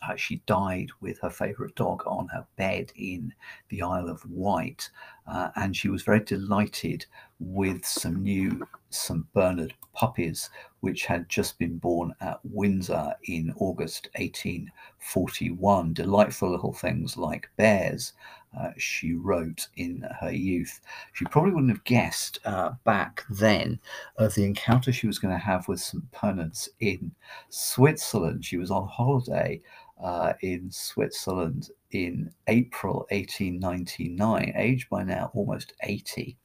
Uh, 0.02 0.16
she 0.16 0.42
died 0.46 0.90
with 1.00 1.18
her 1.20 1.30
favourite 1.30 1.74
dog 1.76 2.02
on 2.06 2.28
her 2.28 2.46
bed 2.56 2.92
in 2.96 3.32
the 3.70 3.80
Isle 3.80 4.08
of 4.08 4.28
Wight, 4.28 4.90
uh, 5.26 5.50
and 5.56 5.74
she 5.74 5.88
was 5.88 6.02
very 6.02 6.20
delighted 6.20 7.06
with 7.38 7.86
some 7.86 8.22
new 8.22 8.66
St 8.90 9.24
Bernard 9.32 9.72
puppies, 9.94 10.50
which 10.80 11.06
had 11.06 11.28
just 11.28 11.58
been 11.58 11.78
born 11.78 12.12
at 12.20 12.40
Windsor 12.44 13.14
in 13.24 13.54
August 13.56 14.08
1841. 14.16 15.94
Delightful 15.94 16.50
little 16.50 16.74
things 16.74 17.16
like 17.16 17.48
bears, 17.56 18.12
uh, 18.58 18.70
she 18.78 19.14
wrote 19.14 19.68
in 19.76 20.06
her 20.20 20.32
youth. 20.32 20.80
She 21.12 21.24
probably 21.26 21.52
wouldn't 21.52 21.72
have 21.72 21.84
guessed 21.84 22.38
uh, 22.44 22.72
back 22.84 23.24
then 23.28 23.80
of 24.16 24.34
the 24.34 24.44
encounter 24.44 24.92
she 24.92 25.06
was 25.06 25.18
going 25.18 25.34
to 25.34 25.38
have 25.38 25.68
with 25.68 25.80
St. 25.80 26.04
Bernards 26.12 26.68
in 26.80 27.12
Switzerland. 27.48 28.44
She 28.44 28.56
was 28.56 28.70
on 28.70 28.86
holiday 28.88 29.60
uh, 30.02 30.34
in 30.40 30.70
Switzerland 30.70 31.70
in 31.90 32.32
April 32.48 33.06
1899, 33.10 34.52
aged 34.56 34.88
by 34.90 35.04
now 35.04 35.30
almost 35.34 35.74
80. 35.82 36.36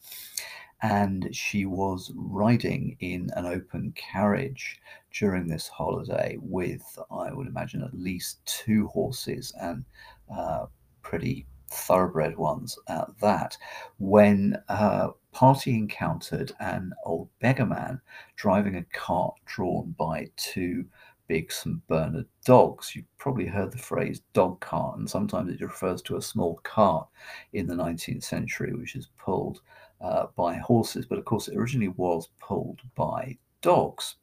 And 0.82 1.36
she 1.36 1.66
was 1.66 2.12
riding 2.16 2.96
in 3.02 3.30
an 3.36 3.46
open 3.46 3.92
carriage 3.98 4.80
during 5.12 5.48
this 5.48 5.68
holiday 5.68 6.38
with, 6.40 6.84
I 7.12 7.34
would 7.34 7.48
imagine, 7.48 7.84
at 7.84 7.94
least 7.94 8.46
two 8.46 8.88
horses 8.88 9.52
and 9.60 9.84
uh, 10.34 10.68
pretty 11.02 11.46
thoroughbred 11.70 12.38
ones 12.38 12.78
at 12.88 13.08
that, 13.20 13.58
when 13.98 14.58
a 14.68 15.10
party 15.32 15.76
encountered 15.76 16.52
an 16.60 16.94
old 17.06 17.30
beggar 17.40 17.66
man 17.66 18.02
driving 18.36 18.76
a 18.76 18.84
cart 18.94 19.36
drawn 19.46 19.96
by 19.98 20.28
two 20.36 20.86
big 21.30 21.52
St. 21.52 21.88
Bernard 21.88 22.26
dogs. 22.44 22.96
You've 22.96 23.18
probably 23.18 23.46
heard 23.46 23.72
the 23.72 23.78
phrase 23.78 24.22
dog 24.34 24.60
cart, 24.60 24.98
and 24.98 25.10
sometimes 25.10 25.54
it 25.54 25.62
refers 25.62 26.02
to 26.04 26.18
a 26.18 26.22
small 26.22 26.60
cart 26.64 27.08
in 27.54 27.68
the 27.68 27.76
19th 27.76 28.24
century, 28.24 28.74
which 28.74 28.96
is 28.96 29.10
pulled 29.18 29.62
uh, 30.02 30.26
by 30.36 30.56
horses, 30.56 31.06
but 31.06 31.20
of 31.20 31.26
course 31.26 31.48
it 31.48 31.56
originally 31.56 31.90
was 31.90 32.30
pulled 32.40 32.82
by 32.96 33.38
dogs. 33.62 34.16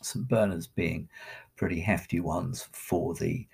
St. 0.00 0.26
Bernards 0.28 0.68
being 0.68 1.08
pretty 1.56 1.80
hefty 1.80 2.20
ones 2.20 2.68
for 2.72 3.14
the 3.14 3.46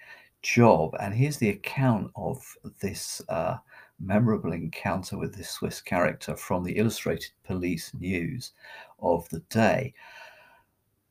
job. 0.44 0.94
And 1.00 1.14
here's 1.14 1.38
the 1.38 1.48
account 1.48 2.10
of 2.14 2.44
this 2.80 3.20
uh, 3.28 3.56
memorable 3.98 4.52
encounter 4.52 5.16
with 5.16 5.34
this 5.34 5.50
Swiss 5.50 5.80
character 5.80 6.36
from 6.36 6.62
the 6.62 6.76
Illustrated 6.76 7.32
Police 7.44 7.92
News 7.98 8.52
of 9.00 9.28
the 9.30 9.40
day. 9.50 9.94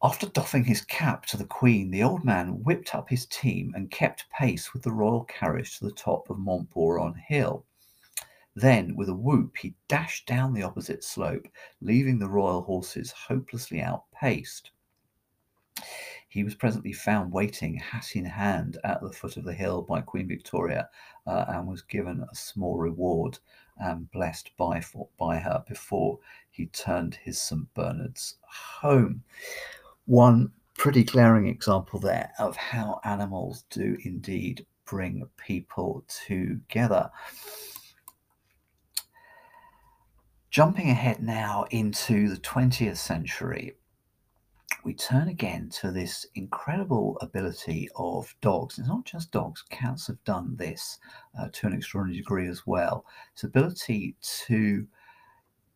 After 0.02 0.28
doffing 0.28 0.66
his 0.66 0.82
cap 0.82 1.25
to 1.28 1.38
the 1.38 1.46
Queen, 1.46 1.90
the 1.90 2.04
old 2.04 2.24
man 2.24 2.63
whipped 2.63 2.94
up 2.94 3.10
his 3.10 3.25
team 3.25 3.74
and 3.75 3.90
kept 3.90 4.30
pace 4.38 4.74
with 4.74 4.84
the 4.84 4.92
royal 4.92 5.24
carriage 5.24 5.80
to 5.80 5.86
the 5.86 5.94
top 5.94 6.30
of 6.30 6.38
Montboron 6.38 7.16
Hill. 7.18 7.66
Then, 8.56 8.96
with 8.96 9.10
a 9.10 9.16
whoop, 9.16 9.58
he 9.58 9.74
dashed 9.88 10.28
down 10.28 10.54
the 10.54 10.62
opposite 10.62 11.04
slope, 11.04 11.48
leaving 11.82 12.20
the 12.20 12.30
royal 12.30 12.62
horses 12.62 13.12
hopelessly 13.12 13.82
outpaced. 13.82 14.72
He 16.34 16.44
was 16.44 16.56
presently 16.56 16.94
found 16.94 17.32
waiting, 17.32 17.75
hat 17.75 18.16
in 18.16 18.25
hand, 18.25 18.80
at 18.84 19.04
the 19.04 19.12
foot 19.12 19.38
of 19.38 19.44
the 19.44 19.54
hill 19.54 19.84
by 19.84 20.02
Queen 20.02 20.28
Victoria 20.28 20.90
uh, 21.28 21.46
and 21.48 21.68
was 21.68 21.84
given 21.84 22.24
a 22.24 22.36
small 22.36 22.75
reward 22.80 23.38
and 23.78 24.10
blessed 24.10 24.50
by, 24.58 24.82
for, 24.82 25.10
by 25.20 25.38
her 25.38 25.63
before 25.68 26.18
he 26.50 26.66
turned 26.66 27.13
his 27.13 27.40
St. 27.40 27.72
Bernard's 27.75 28.38
home. 28.42 29.22
One 30.06 30.52
pretty 30.75 31.04
glaring 31.04 31.48
example 31.48 32.00
there 32.00 32.32
of 32.40 32.58
how 32.58 33.00
animals 33.04 33.66
do 33.70 33.96
indeed 34.04 34.66
bring 34.86 35.30
people 35.38 36.04
together. 36.25 37.12
Jumping 40.50 40.90
ahead 40.90 41.22
now 41.22 41.66
into 41.70 42.28
the 42.28 42.38
20th 42.38 42.98
century, 42.98 43.75
we 44.84 44.94
turn 44.94 45.30
again 45.30 45.70
to 45.70 45.92
this 45.92 46.25
incredible 46.36 47.18
ability 47.22 47.90
of 47.96 48.34
dogs. 48.42 48.78
It's 48.78 48.88
not 48.88 49.06
just 49.06 49.32
dogs, 49.32 49.63
cats 49.70 50.08
have 50.08 50.22
done 50.25 50.56
this 50.58 51.00
uh, 51.40 51.48
to 51.54 51.68
an 51.68 51.74
extraordinary 51.74 52.20
degree 52.20 52.48
as 52.48 52.68
well. 52.68 53.06
It's 53.34 53.44
ability 53.44 54.16
to 54.48 54.86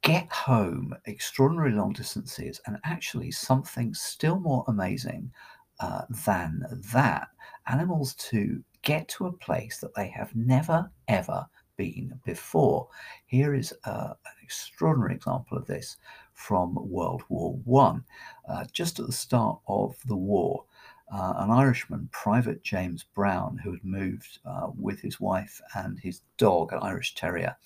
get 0.02 0.32
home 0.32 0.94
extraordinary 1.06 1.72
long 1.72 1.94
distances 1.94 2.62
and 2.66 2.78
actually 2.84 3.32
something 3.32 3.94
still 3.94 4.40
more 4.40 4.64
amazing 4.68 5.32
uh, 5.80 6.02
than 6.26 6.64
that 6.92 7.28
animals 7.68 8.14
to 8.16 8.64
get 8.82 9.08
to 9.10 9.28
a 9.28 9.34
place 9.34 9.78
that 9.80 9.94
they 9.96 10.08
have 10.08 10.36
never 10.36 10.90
ever 11.08 11.46
been 11.78 12.20
before. 12.26 12.88
Here 13.26 13.54
is 13.54 13.74
uh, 13.86 14.14
an 14.26 14.34
extraordinary 14.42 15.16
example 15.16 15.58
of 15.58 15.68
this 15.68 15.98
from 16.38 16.78
World 16.90 17.24
War 17.30 17.60
One. 17.66 18.06
Uh, 18.48 18.64
just 18.72 19.00
at 19.00 19.08
the 19.08 19.12
start 19.12 19.60
of 19.68 19.98
the 20.06 20.16
war, 20.16 20.64
uh, 21.12 21.34
an 21.38 21.50
Irishman, 21.50 22.10
Private 22.12 22.64
James 22.64 23.04
Brown, 23.04 23.58
who 23.58 23.72
had 23.72 23.84
moved 23.84 24.40
uh, 24.46 24.68
with 24.78 25.02
his 25.02 25.20
wife 25.20 25.60
and 25.76 26.00
his 26.00 26.22
dog, 26.38 26.72
an 26.72 26.80
Irish 26.82 27.16
Terrier, 27.16 27.58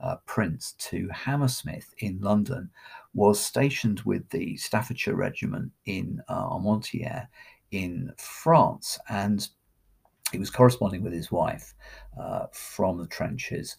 uh, 0.00 0.16
Prince, 0.24 0.72
to 0.78 1.08
Hammersmith 1.08 1.92
in 1.98 2.20
London, 2.20 2.70
was 3.12 3.40
stationed 3.40 4.00
with 4.02 4.28
the 4.30 4.56
Staffordshire 4.56 5.16
Regiment 5.16 5.72
in 5.84 6.22
uh, 6.28 6.48
Armentières 6.48 7.26
in 7.72 8.12
France. 8.18 8.98
And 9.08 9.46
he 10.30 10.38
was 10.38 10.50
corresponding 10.50 11.02
with 11.02 11.12
his 11.12 11.32
wife 11.32 11.74
uh, 12.18 12.46
from 12.52 12.98
the 12.98 13.08
trenches 13.08 13.76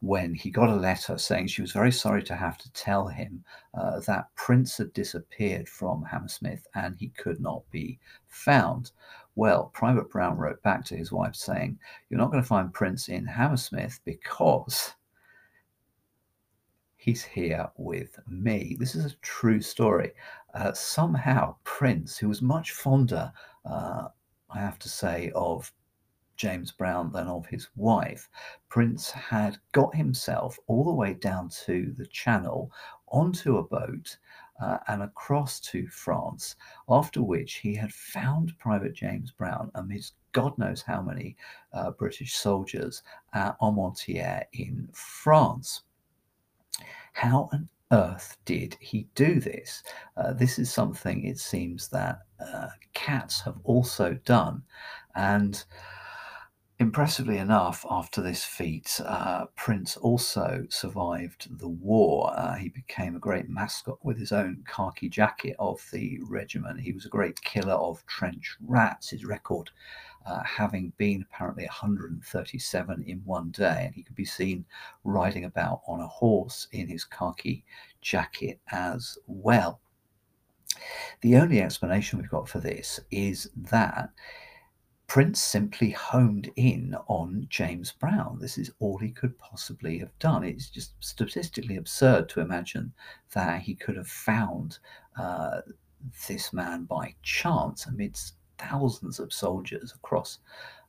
when 0.00 0.34
he 0.34 0.50
got 0.50 0.68
a 0.68 0.76
letter 0.76 1.16
saying 1.16 1.46
she 1.46 1.62
was 1.62 1.72
very 1.72 1.92
sorry 1.92 2.22
to 2.22 2.36
have 2.36 2.58
to 2.58 2.72
tell 2.72 3.06
him 3.08 3.42
uh, 3.74 4.00
that 4.00 4.34
Prince 4.34 4.76
had 4.76 4.92
disappeared 4.92 5.68
from 5.68 6.04
Hammersmith 6.04 6.66
and 6.74 6.96
he 6.98 7.08
could 7.08 7.40
not 7.40 7.62
be 7.70 7.98
found. 8.28 8.92
Well, 9.36 9.70
Private 9.74 10.10
Brown 10.10 10.36
wrote 10.36 10.62
back 10.62 10.84
to 10.86 10.96
his 10.96 11.12
wife 11.12 11.34
saying, 11.34 11.78
You're 12.08 12.20
not 12.20 12.30
going 12.30 12.42
to 12.42 12.48
find 12.48 12.72
Prince 12.72 13.08
in 13.08 13.26
Hammersmith 13.26 14.00
because 14.04 14.94
he's 16.96 17.24
here 17.24 17.68
with 17.76 18.18
me. 18.28 18.76
This 18.78 18.94
is 18.94 19.06
a 19.06 19.16
true 19.22 19.60
story. 19.60 20.12
Uh, 20.54 20.72
somehow, 20.72 21.56
Prince, 21.64 22.18
who 22.18 22.28
was 22.28 22.42
much 22.42 22.72
fonder, 22.72 23.32
uh, 23.64 24.08
I 24.50 24.58
have 24.58 24.78
to 24.80 24.88
say, 24.88 25.30
of 25.34 25.72
James 26.36 26.72
Brown 26.72 27.10
than 27.12 27.26
of 27.28 27.46
his 27.46 27.68
wife, 27.76 28.28
Prince 28.68 29.10
had 29.10 29.58
got 29.72 29.94
himself 29.94 30.58
all 30.66 30.84
the 30.84 30.92
way 30.92 31.14
down 31.14 31.48
to 31.66 31.92
the 31.96 32.06
Channel 32.06 32.70
onto 33.08 33.58
a 33.58 33.62
boat 33.62 34.16
uh, 34.60 34.78
and 34.88 35.02
across 35.02 35.60
to 35.60 35.86
France, 35.88 36.56
after 36.88 37.22
which 37.22 37.54
he 37.54 37.74
had 37.74 37.92
found 37.92 38.58
Private 38.58 38.94
James 38.94 39.30
Brown 39.30 39.70
amidst 39.74 40.14
God 40.32 40.56
knows 40.58 40.82
how 40.82 41.00
many 41.00 41.36
uh, 41.72 41.90
British 41.92 42.34
soldiers 42.34 43.02
at 43.32 43.58
Armentières 43.60 44.44
in 44.52 44.88
France. 44.92 45.82
How 47.12 47.48
on 47.52 47.68
earth 47.92 48.36
did 48.44 48.76
he 48.80 49.08
do 49.14 49.40
this? 49.40 49.82
Uh, 50.16 50.32
this 50.32 50.58
is 50.58 50.70
something 50.70 51.24
it 51.24 51.38
seems 51.38 51.88
that 51.88 52.20
uh, 52.40 52.68
cats 52.92 53.40
have 53.40 53.56
also 53.64 54.14
done. 54.24 54.62
And 55.14 55.64
Impressively 56.78 57.38
enough, 57.38 57.86
after 57.90 58.20
this 58.20 58.44
feat, 58.44 59.00
uh, 59.02 59.46
Prince 59.56 59.96
also 59.96 60.66
survived 60.68 61.58
the 61.58 61.68
war. 61.68 62.30
Uh, 62.36 62.54
he 62.56 62.68
became 62.68 63.16
a 63.16 63.18
great 63.18 63.48
mascot 63.48 63.98
with 64.04 64.18
his 64.18 64.30
own 64.30 64.62
khaki 64.68 65.08
jacket 65.08 65.56
of 65.58 65.80
the 65.90 66.20
regiment. 66.28 66.80
He 66.80 66.92
was 66.92 67.06
a 67.06 67.08
great 67.08 67.40
killer 67.40 67.72
of 67.72 68.04
trench 68.04 68.58
rats. 68.60 69.08
His 69.08 69.24
record 69.24 69.70
uh, 70.26 70.42
having 70.42 70.92
been 70.98 71.22
apparently 71.22 71.64
137 71.64 73.04
in 73.06 73.22
one 73.24 73.50
day, 73.52 73.84
and 73.86 73.94
he 73.94 74.02
could 74.02 74.16
be 74.16 74.26
seen 74.26 74.66
riding 75.02 75.44
about 75.44 75.80
on 75.88 76.00
a 76.00 76.06
horse 76.06 76.68
in 76.72 76.88
his 76.88 77.04
khaki 77.04 77.64
jacket 78.02 78.60
as 78.70 79.16
well. 79.26 79.80
The 81.22 81.36
only 81.36 81.62
explanation 81.62 82.18
we've 82.18 82.28
got 82.28 82.50
for 82.50 82.60
this 82.60 83.00
is 83.10 83.48
that 83.56 84.10
Prince 85.08 85.40
simply 85.40 85.90
homed 85.90 86.50
in 86.56 86.96
on 87.06 87.46
James 87.48 87.92
Brown. 87.92 88.38
This 88.40 88.58
is 88.58 88.72
all 88.80 88.98
he 88.98 89.10
could 89.10 89.38
possibly 89.38 89.98
have 89.98 90.18
done. 90.18 90.42
It's 90.42 90.68
just 90.68 90.92
statistically 91.00 91.76
absurd 91.76 92.28
to 92.30 92.40
imagine 92.40 92.92
that 93.32 93.62
he 93.62 93.74
could 93.74 93.96
have 93.96 94.08
found 94.08 94.78
uh, 95.18 95.60
this 96.28 96.52
man 96.52 96.84
by 96.84 97.14
chance 97.22 97.86
amidst 97.86 98.34
thousands 98.58 99.20
of 99.20 99.32
soldiers 99.32 99.92
across 99.94 100.38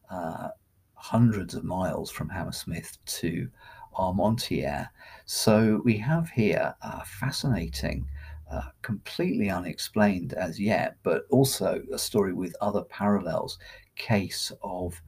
uh, 0.09 0.50
hundreds 0.95 1.53
of 1.53 1.63
miles 1.63 2.09
from 2.09 2.29
Hammersmith 2.29 2.97
to 3.05 3.47
Armentières. 3.95 4.89
So 5.25 5.81
we 5.86 5.97
have 5.97 6.29
here 6.29 6.75
a 6.81 7.05
fascinating 7.05 8.07
uh, 8.51 8.69
completely 8.81 9.50
unexplained 9.50 10.33
as 10.33 10.59
yet, 10.59 10.97
but 11.03 11.25
also 11.29 11.83
a 11.93 12.00
story 12.00 12.33
with 12.33 12.55
other 12.62 12.83
parallels 12.83 13.59
case 13.98 14.51
of 14.62 15.01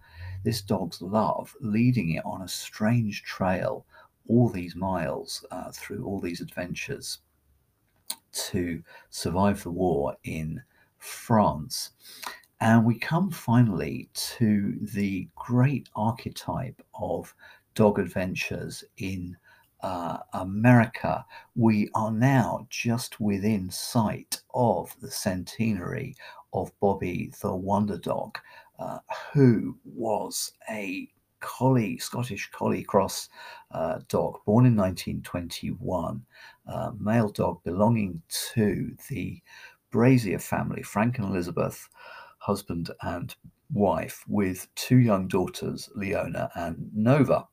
this 0.44 0.62
dog's 0.62 1.02
love 1.02 1.56
leading 1.60 2.12
it 2.12 2.24
on 2.26 2.42
a 2.42 2.48
strange 2.48 3.24
trail 3.24 3.86
all 4.28 4.50
these 4.50 4.76
miles 4.76 5.46
uh, 5.52 5.72
through 5.72 6.06
all 6.06 6.20
these 6.20 6.42
adventures 6.42 7.20
to 8.32 8.82
survive 9.10 9.64
the 9.64 9.72
war 9.72 10.16
in 10.24 10.62
France. 10.98 11.92
And 12.62 12.86
we 12.86 13.00
come 13.00 13.32
finally 13.32 14.10
to 14.14 14.78
the 14.82 15.28
great 15.36 15.90
archetype 15.96 16.82
of 16.94 17.34
dog 17.74 18.00
adventures 18.00 18.84
in 18.98 19.38
uh, 19.82 20.18
America, 20.34 21.26
we 21.56 21.90
are 21.96 22.12
now 22.12 22.68
just 22.70 23.20
within 23.20 23.70
sight 23.70 24.42
of 24.54 24.94
the 25.00 25.10
centenary 25.10 26.16
of 26.52 26.78
Bobby 26.80 27.32
the 27.42 27.56
Wonder 27.56 27.98
Dog, 27.98 28.38
uh, 28.80 29.00
who 29.34 29.78
was 29.84 30.54
a 30.70 31.10
collie, 31.40 31.98
Scottish 31.98 32.50
collie 32.52 32.84
cross 32.84 33.30
uh, 33.72 34.00
dog, 34.08 34.40
born 34.46 34.66
in 34.66 34.76
1921, 34.76 36.26
uh, 36.68 36.92
male 37.00 37.30
dog 37.30 37.64
belonging 37.64 38.22
to 38.54 38.96
the 39.10 39.42
Brazier 39.92 40.40
family, 40.40 40.84
Frank 40.84 41.18
and 41.18 41.28
Elizabeth, 41.28 41.90
husband 42.40 42.92
and 43.02 43.36
wife, 43.72 44.24
with 44.28 44.68
two 44.76 44.98
young 44.98 45.28
daughters, 45.28 45.90
Leona 45.96 46.50
and 46.56 46.90
Nova. 46.94 47.48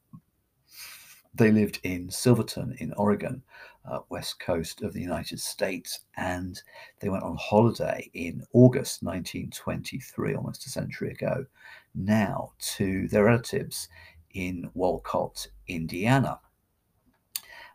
They 1.35 1.51
lived 1.51 1.81
in 1.83 2.11
Silverton 2.11 2.77
in 2.79 2.93
Oregon, 2.95 3.43
uh, 3.89 4.01
west 4.09 4.41
coast 4.41 4.83
of 4.83 4.93
the 4.93 5.01
United 5.01 5.41
States, 5.41 6.01
and 6.17 6.61
they 7.01 7.09
went 7.09 7.25
on 7.25 7.37
holiday 7.39 8.11
in 8.15 8.45
August 8.53 9.03
1923, 9.03 10.35
almost 10.35 10.67
a 10.67 10.71
century 10.71 11.11
ago, 11.11 11.47
now 11.95 12.53
to 12.59 13.09
their 13.09 13.25
relatives 13.25 13.89
in 14.33 14.71
Wolcott, 14.75 15.49
Indiana. 15.69 16.41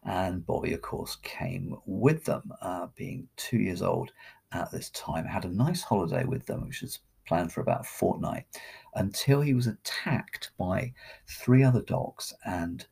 And 0.04 0.46
Bobby, 0.46 0.74
of 0.74 0.82
course, 0.82 1.18
came 1.18 1.76
with 1.86 2.26
them, 2.26 2.52
uh, 2.62 2.88
being 2.96 3.28
two 3.38 3.58
years 3.58 3.82
old 3.82 4.12
at 4.52 4.72
this 4.72 4.90
time, 4.92 5.26
had 5.26 5.46
a 5.46 5.50
nice 5.50 5.82
holiday 5.82 6.26
with 6.26 6.46
them, 6.46 6.66
which 6.68 6.82
was 6.82 7.00
planned 7.28 7.54
for 7.54 7.62
about 7.62 7.82
a 7.82 7.86
fortnight, 7.86 8.46
until 8.96 9.42
he 9.42 9.54
was 9.54 9.68
attacked 9.68 10.52
by 10.58 10.94
three 11.28 11.64
other 11.64 11.82
dogs 11.82 12.34
and 12.46 12.88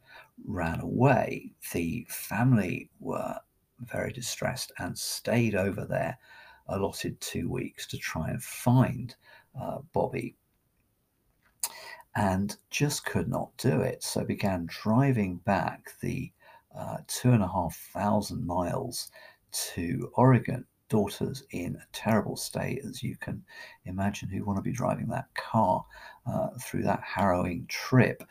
ran 0.45 0.79
away, 0.79 1.51
the 1.73 2.05
family 2.09 2.89
were 2.99 3.35
very 3.79 4.11
distressed 4.11 4.71
and 4.79 4.97
stayed 4.97 5.55
over 5.55 5.85
there 5.85 6.17
allotted 6.67 7.19
two 7.19 7.49
weeks 7.49 7.87
to 7.87 7.97
try 7.97 8.29
and 8.29 8.43
find 8.43 9.15
uh, 9.59 9.79
Bobby 9.93 10.35
and 12.15 12.57
just 12.69 13.05
could 13.05 13.27
not 13.27 13.55
do 13.57 13.81
it. 13.81 14.03
So 14.03 14.23
began 14.23 14.67
driving 14.67 15.37
back 15.37 15.91
the 16.01 16.31
uh, 16.77 16.97
two 17.07 17.31
and 17.31 17.43
a 17.43 17.47
half 17.47 17.75
thousand 17.93 18.45
miles 18.45 19.11
to 19.51 20.11
Oregon 20.15 20.65
daughters 20.89 21.43
in 21.51 21.75
a 21.75 21.85
terrible 21.93 22.35
state, 22.35 22.81
as 22.83 23.01
you 23.01 23.15
can 23.17 23.43
imagine, 23.85 24.27
who 24.27 24.43
want 24.43 24.57
to 24.57 24.63
be 24.63 24.71
driving 24.71 25.07
that 25.07 25.33
car 25.35 25.85
uh, 26.27 26.49
through 26.59 26.83
that 26.83 27.01
harrowing 27.03 27.65
trip. 27.67 28.23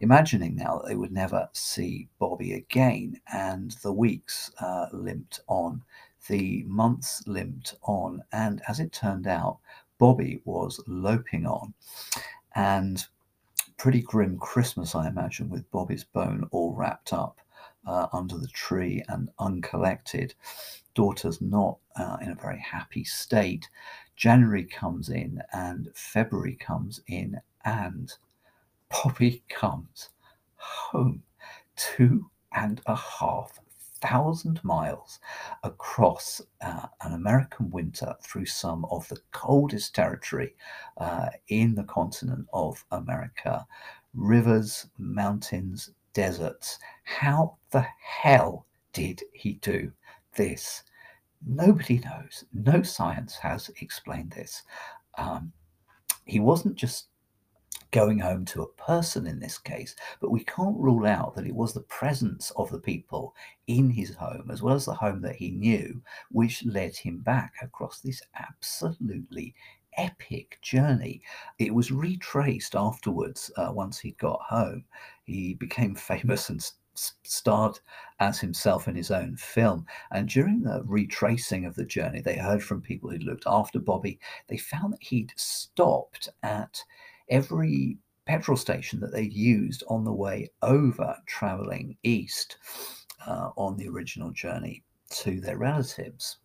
Imagining 0.00 0.54
now 0.54 0.78
that 0.78 0.88
they 0.88 0.94
would 0.94 1.12
never 1.12 1.48
see 1.52 2.08
Bobby 2.18 2.54
again, 2.54 3.20
and 3.32 3.72
the 3.82 3.92
weeks 3.92 4.50
uh, 4.60 4.86
limped 4.92 5.40
on, 5.48 5.82
the 6.28 6.62
months 6.66 7.26
limped 7.26 7.74
on, 7.82 8.22
and 8.32 8.62
as 8.68 8.80
it 8.80 8.92
turned 8.92 9.26
out, 9.26 9.58
Bobby 9.98 10.40
was 10.44 10.80
loping 10.86 11.46
on. 11.46 11.74
And 12.54 13.04
pretty 13.76 14.02
grim 14.02 14.38
Christmas, 14.38 14.94
I 14.94 15.08
imagine, 15.08 15.48
with 15.48 15.70
Bobby's 15.70 16.04
bone 16.04 16.48
all 16.50 16.74
wrapped 16.74 17.12
up 17.12 17.40
uh, 17.88 18.06
under 18.12 18.36
the 18.36 18.48
tree 18.48 19.02
and 19.08 19.30
uncollected. 19.38 20.34
Daughter's 20.94 21.40
not 21.40 21.78
uh, 21.96 22.18
in 22.20 22.30
a 22.30 22.34
very 22.34 22.60
happy 22.60 23.02
state. 23.04 23.68
January 24.16 24.64
comes 24.64 25.08
in 25.08 25.40
and 25.52 25.88
February 25.94 26.56
comes 26.56 27.00
in, 27.06 27.40
and 27.64 28.12
Bobby 28.90 29.42
comes 29.48 30.10
home 30.56 31.22
two 31.76 32.30
and 32.52 32.80
a 32.86 32.96
half 32.96 33.58
thousand 34.00 34.62
miles 34.62 35.18
across 35.64 36.40
uh, 36.60 36.86
an 37.02 37.14
American 37.14 37.70
winter 37.70 38.14
through 38.22 38.46
some 38.46 38.84
of 38.86 39.08
the 39.08 39.18
coldest 39.32 39.94
territory 39.94 40.54
uh, 40.98 41.28
in 41.48 41.74
the 41.74 41.84
continent 41.84 42.46
of 42.52 42.84
America 42.92 43.66
rivers, 44.14 44.86
mountains, 44.98 45.90
deserts. 46.18 46.80
How 47.04 47.58
the 47.70 47.86
hell 48.00 48.66
did 48.92 49.22
he 49.32 49.52
do 49.62 49.92
this? 50.34 50.82
Nobody 51.46 52.00
knows. 52.00 52.44
No 52.52 52.82
science 52.82 53.36
has 53.36 53.70
explained 53.80 54.32
this. 54.32 54.64
Um, 55.16 55.52
he 56.24 56.40
wasn't 56.40 56.74
just 56.74 57.06
going 57.92 58.18
home 58.18 58.44
to 58.46 58.62
a 58.62 58.72
person 58.72 59.28
in 59.28 59.38
this 59.38 59.58
case, 59.58 59.94
but 60.20 60.32
we 60.32 60.42
can't 60.42 60.76
rule 60.76 61.06
out 61.06 61.36
that 61.36 61.46
it 61.46 61.54
was 61.54 61.72
the 61.72 61.82
presence 61.82 62.50
of 62.56 62.68
the 62.72 62.80
people 62.80 63.32
in 63.68 63.88
his 63.88 64.16
home, 64.16 64.50
as 64.50 64.60
well 64.60 64.74
as 64.74 64.86
the 64.86 64.94
home 64.94 65.22
that 65.22 65.36
he 65.36 65.52
knew, 65.52 66.02
which 66.32 66.66
led 66.66 66.96
him 66.96 67.18
back 67.18 67.52
across 67.62 68.00
this 68.00 68.20
absolutely 68.34 69.54
epic 69.98 70.58
journey. 70.62 71.20
It 71.58 71.74
was 71.74 71.90
retraced 71.90 72.74
afterwards 72.74 73.50
uh, 73.56 73.70
once 73.72 73.98
he 73.98 74.12
got 74.12 74.40
home. 74.42 74.84
He 75.24 75.54
became 75.54 75.94
famous 76.12 76.48
and 76.48 76.64
starred 76.94 77.78
as 78.18 78.40
himself 78.40 78.88
in 78.88 78.96
his 78.96 79.10
own 79.10 79.36
film. 79.36 79.86
And 80.10 80.28
during 80.28 80.62
the 80.62 80.82
retracing 80.84 81.64
of 81.64 81.74
the 81.74 81.84
journey, 81.84 82.20
they 82.20 82.36
heard 82.36 82.62
from 82.62 82.80
people 82.80 83.10
who'd 83.10 83.22
looked 83.24 83.44
after 83.46 83.78
Bobby. 83.78 84.18
They 84.48 84.56
found 84.56 84.94
that 84.94 85.02
he'd 85.02 85.32
stopped 85.36 86.28
at 86.42 86.82
every 87.28 87.98
petrol 88.26 88.56
station 88.56 89.00
that 89.00 89.12
they'd 89.12 89.32
used 89.32 89.84
on 89.88 90.04
the 90.04 90.12
way 90.12 90.50
over 90.62 91.16
traveling 91.26 91.96
east 92.02 92.56
uh, 93.26 93.50
on 93.56 93.76
the 93.76 93.88
original 93.88 94.30
journey 94.30 94.82
to 95.10 95.40
their 95.40 95.56
relatives 95.56 96.38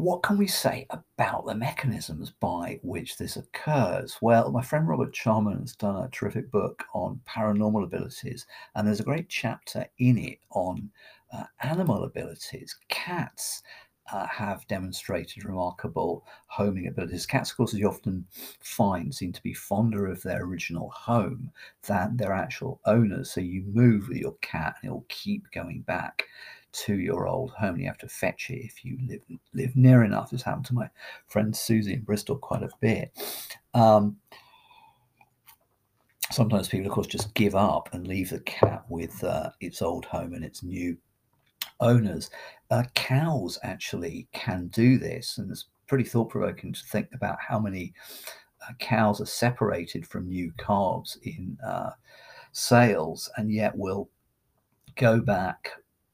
what 0.00 0.22
can 0.22 0.38
we 0.38 0.46
say 0.46 0.86
about 0.90 1.44
the 1.44 1.54
mechanisms 1.54 2.30
by 2.40 2.80
which 2.82 3.18
this 3.18 3.36
occurs? 3.36 4.16
Well, 4.22 4.50
my 4.50 4.62
friend 4.62 4.88
Robert 4.88 5.12
Charman 5.12 5.60
has 5.60 5.76
done 5.76 6.02
a 6.02 6.08
terrific 6.08 6.50
book 6.50 6.84
on 6.94 7.20
paranormal 7.28 7.84
abilities, 7.84 8.46
and 8.74 8.86
there's 8.86 9.00
a 9.00 9.04
great 9.04 9.28
chapter 9.28 9.86
in 9.98 10.16
it 10.16 10.38
on 10.50 10.90
uh, 11.32 11.44
animal 11.62 12.04
abilities. 12.04 12.76
Cats 12.88 13.62
uh, 14.10 14.26
have 14.26 14.66
demonstrated 14.68 15.44
remarkable 15.44 16.26
homing 16.46 16.86
abilities. 16.86 17.26
Cats, 17.26 17.50
of 17.50 17.58
course, 17.58 17.74
as 17.74 17.80
you 17.80 17.88
often 17.88 18.26
find, 18.60 19.14
seem 19.14 19.32
to 19.32 19.42
be 19.42 19.52
fonder 19.52 20.06
of 20.06 20.22
their 20.22 20.42
original 20.44 20.90
home 20.90 21.50
than 21.86 22.16
their 22.16 22.32
actual 22.32 22.80
owners. 22.86 23.30
So 23.30 23.40
you 23.40 23.62
move 23.66 24.08
with 24.08 24.18
your 24.18 24.34
cat 24.40 24.76
and 24.80 24.88
it'll 24.88 25.04
keep 25.08 25.50
going 25.52 25.82
back 25.82 26.24
to 26.72 26.98
your 26.98 27.26
old 27.26 27.50
home. 27.52 27.78
You 27.78 27.86
have 27.86 27.98
to 27.98 28.08
fetch 28.08 28.50
it 28.50 28.64
if 28.64 28.84
you 28.84 28.98
live 29.06 29.22
live 29.54 29.76
near 29.76 30.04
enough. 30.04 30.30
This 30.30 30.42
happened 30.42 30.66
to 30.66 30.74
my 30.74 30.88
friend 31.26 31.54
Susie 31.56 31.94
in 31.94 32.02
Bristol 32.02 32.36
quite 32.36 32.62
a 32.62 32.70
bit. 32.80 33.12
Um, 33.74 34.16
sometimes 36.30 36.68
people, 36.68 36.86
of 36.86 36.92
course, 36.92 37.06
just 37.06 37.34
give 37.34 37.54
up 37.54 37.88
and 37.92 38.06
leave 38.06 38.30
the 38.30 38.40
cat 38.40 38.84
with 38.88 39.22
uh, 39.24 39.50
its 39.60 39.82
old 39.82 40.04
home 40.04 40.34
and 40.34 40.44
its 40.44 40.62
new 40.62 40.96
owners. 41.80 42.30
Uh, 42.70 42.84
cows 42.94 43.58
actually 43.62 44.28
can 44.32 44.68
do 44.68 44.98
this, 44.98 45.38
and 45.38 45.50
it's 45.50 45.66
pretty 45.86 46.04
thought 46.04 46.30
provoking 46.30 46.72
to 46.72 46.84
think 46.84 47.08
about 47.12 47.38
how 47.40 47.58
many 47.58 47.92
uh, 48.62 48.72
cows 48.78 49.20
are 49.20 49.26
separated 49.26 50.06
from 50.06 50.28
new 50.28 50.52
calves 50.58 51.18
in 51.22 51.56
uh, 51.66 51.90
sales 52.52 53.30
and 53.36 53.52
yet 53.52 53.76
will 53.76 54.08
go 54.96 55.20
back 55.20 55.70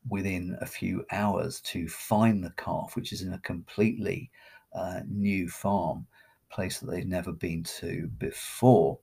within 0.08 0.56
a 0.60 0.66
few 0.66 1.04
hours 1.10 1.60
to 1.60 1.88
find 1.88 2.42
the 2.42 2.52
calf, 2.56 2.96
which 2.96 3.12
is 3.12 3.22
in 3.22 3.32
a 3.32 3.38
completely 3.38 4.30
uh, 4.72 5.00
new 5.08 5.48
farm, 5.48 6.06
place 6.50 6.78
that 6.78 6.90
they've 6.90 7.06
never 7.06 7.32
been 7.32 7.64
to 7.64 8.08
before. 8.18 8.98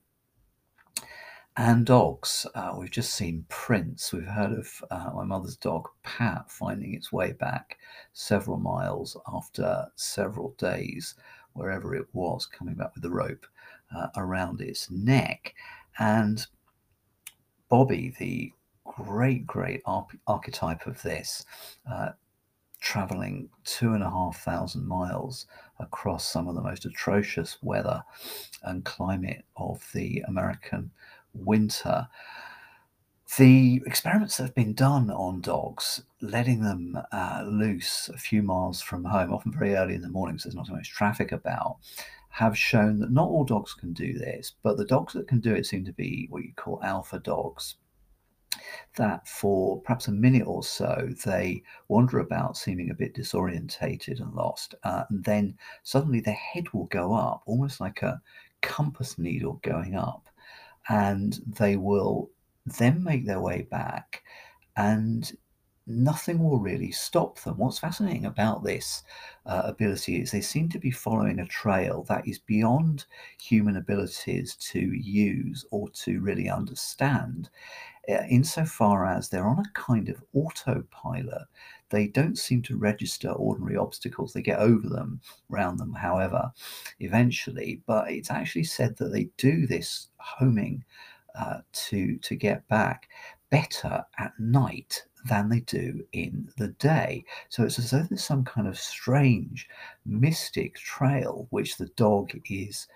And 1.55 1.85
dogs. 1.85 2.47
Uh, 2.55 2.73
we've 2.79 2.89
just 2.89 3.13
seen 3.13 3.45
Prince. 3.47 4.11
We've 4.11 4.25
heard 4.25 4.53
of 4.53 4.83
uh, 4.89 5.11
my 5.13 5.23
mother's 5.23 5.55
dog, 5.55 5.87
Pat, 6.01 6.49
finding 6.49 6.95
its 6.95 7.11
way 7.11 7.33
back 7.33 7.77
several 8.13 8.57
miles 8.57 9.15
after 9.27 9.85
several 9.95 10.55
days, 10.57 11.13
wherever 11.53 11.93
it 11.93 12.07
was, 12.13 12.47
coming 12.47 12.73
back 12.73 12.95
with 12.95 13.03
the 13.03 13.11
rope 13.11 13.45
uh, 13.95 14.07
around 14.17 14.61
its 14.61 14.89
neck. 14.89 15.53
And 15.99 16.43
Bobby, 17.69 18.15
the 18.17 18.51
great, 18.95 19.45
great 19.47 19.81
archetype 20.27 20.85
of 20.85 21.01
this, 21.01 21.45
uh, 21.91 22.09
traveling 22.79 23.49
two 23.63 23.93
and 23.93 24.03
a 24.03 24.09
half 24.09 24.41
thousand 24.41 24.85
miles 24.85 25.47
across 25.79 26.27
some 26.27 26.47
of 26.47 26.55
the 26.55 26.61
most 26.61 26.85
atrocious 26.85 27.57
weather 27.61 28.03
and 28.63 28.85
climate 28.85 29.45
of 29.57 29.87
the 29.93 30.23
American 30.27 30.91
winter. 31.33 32.07
The 33.37 33.81
experiments 33.87 34.37
that 34.37 34.43
have 34.43 34.55
been 34.55 34.73
done 34.73 35.09
on 35.09 35.41
dogs, 35.41 36.03
letting 36.21 36.61
them 36.61 36.99
uh, 37.11 37.45
loose 37.47 38.09
a 38.09 38.17
few 38.17 38.43
miles 38.43 38.81
from 38.81 39.05
home, 39.05 39.33
often 39.33 39.51
very 39.51 39.75
early 39.75 39.95
in 39.95 40.01
the 40.01 40.09
morning, 40.09 40.37
so 40.37 40.49
there's 40.49 40.55
not 40.55 40.67
so 40.67 40.73
much 40.73 40.91
traffic 40.91 41.31
about, 41.31 41.77
have 42.29 42.57
shown 42.57 42.99
that 42.99 43.11
not 43.11 43.29
all 43.29 43.43
dogs 43.43 43.73
can 43.73 43.93
do 43.93 44.13
this, 44.13 44.53
but 44.61 44.77
the 44.77 44.85
dogs 44.85 45.13
that 45.13 45.27
can 45.27 45.39
do 45.39 45.55
it 45.55 45.65
seem 45.65 45.85
to 45.85 45.93
be 45.93 46.27
what 46.29 46.43
you 46.43 46.51
call 46.55 46.79
alpha 46.83 47.17
dogs 47.17 47.75
that 48.95 49.27
for 49.27 49.81
perhaps 49.81 50.07
a 50.07 50.11
minute 50.11 50.45
or 50.45 50.63
so 50.63 51.09
they 51.25 51.63
wander 51.87 52.19
about 52.19 52.57
seeming 52.57 52.89
a 52.89 52.95
bit 52.95 53.15
disorientated 53.15 54.21
and 54.21 54.33
lost. 54.33 54.75
Uh, 54.83 55.03
and 55.09 55.23
then 55.23 55.57
suddenly 55.83 56.19
their 56.19 56.33
head 56.33 56.71
will 56.73 56.85
go 56.85 57.13
up, 57.13 57.43
almost 57.45 57.79
like 57.79 58.01
a 58.01 58.21
compass 58.61 59.17
needle 59.17 59.59
going 59.63 59.95
up. 59.95 60.27
And 60.89 61.39
they 61.47 61.77
will 61.77 62.29
then 62.65 63.03
make 63.03 63.25
their 63.25 63.41
way 63.41 63.63
back 63.63 64.23
and 64.75 65.31
nothing 65.85 66.39
will 66.39 66.59
really 66.59 66.91
stop 66.91 67.39
them. 67.39 67.57
What's 67.57 67.79
fascinating 67.79 68.25
about 68.25 68.63
this 68.63 69.03
uh, 69.45 69.63
ability 69.65 70.21
is 70.21 70.31
they 70.31 70.41
seem 70.41 70.69
to 70.69 70.79
be 70.79 70.91
following 70.91 71.39
a 71.39 71.45
trail 71.45 72.03
that 72.07 72.27
is 72.27 72.39
beyond 72.39 73.05
human 73.39 73.77
abilities 73.77 74.55
to 74.55 74.79
use 74.79 75.65
or 75.71 75.89
to 75.89 76.21
really 76.21 76.49
understand. 76.49 77.49
Uh, 78.09 78.23
insofar 78.29 79.05
as 79.05 79.29
they're 79.29 79.47
on 79.47 79.59
a 79.59 79.79
kind 79.79 80.09
of 80.09 80.21
autopilot. 80.33 81.43
They 81.89 82.07
don't 82.07 82.37
seem 82.37 82.61
to 82.63 82.77
register 82.77 83.29
ordinary 83.31 83.77
obstacles. 83.77 84.33
They 84.33 84.41
get 84.41 84.59
over 84.59 84.89
them, 84.89 85.21
round 85.47 85.79
them, 85.79 85.93
however, 85.93 86.51
eventually. 86.99 87.81
But 87.85 88.11
it's 88.11 88.29
actually 88.29 88.65
said 88.65 88.97
that 88.97 89.13
they 89.13 89.29
do 89.37 89.65
this 89.67 90.09
homing 90.17 90.83
uh, 91.35 91.61
to 91.71 92.17
to 92.17 92.35
get 92.35 92.67
back 92.67 93.07
better 93.49 94.03
at 94.17 94.37
night 94.37 95.03
than 95.29 95.47
they 95.47 95.61
do 95.61 96.05
in 96.11 96.49
the 96.57 96.69
day. 96.79 97.23
So 97.47 97.63
it's 97.63 97.79
as 97.79 97.91
though 97.91 98.03
there's 98.03 98.23
some 98.23 98.43
kind 98.43 98.67
of 98.67 98.77
strange 98.77 99.69
mystic 100.05 100.75
trail 100.75 101.47
which 101.51 101.77
the 101.77 101.87
dog 101.95 102.31
is 102.49 102.87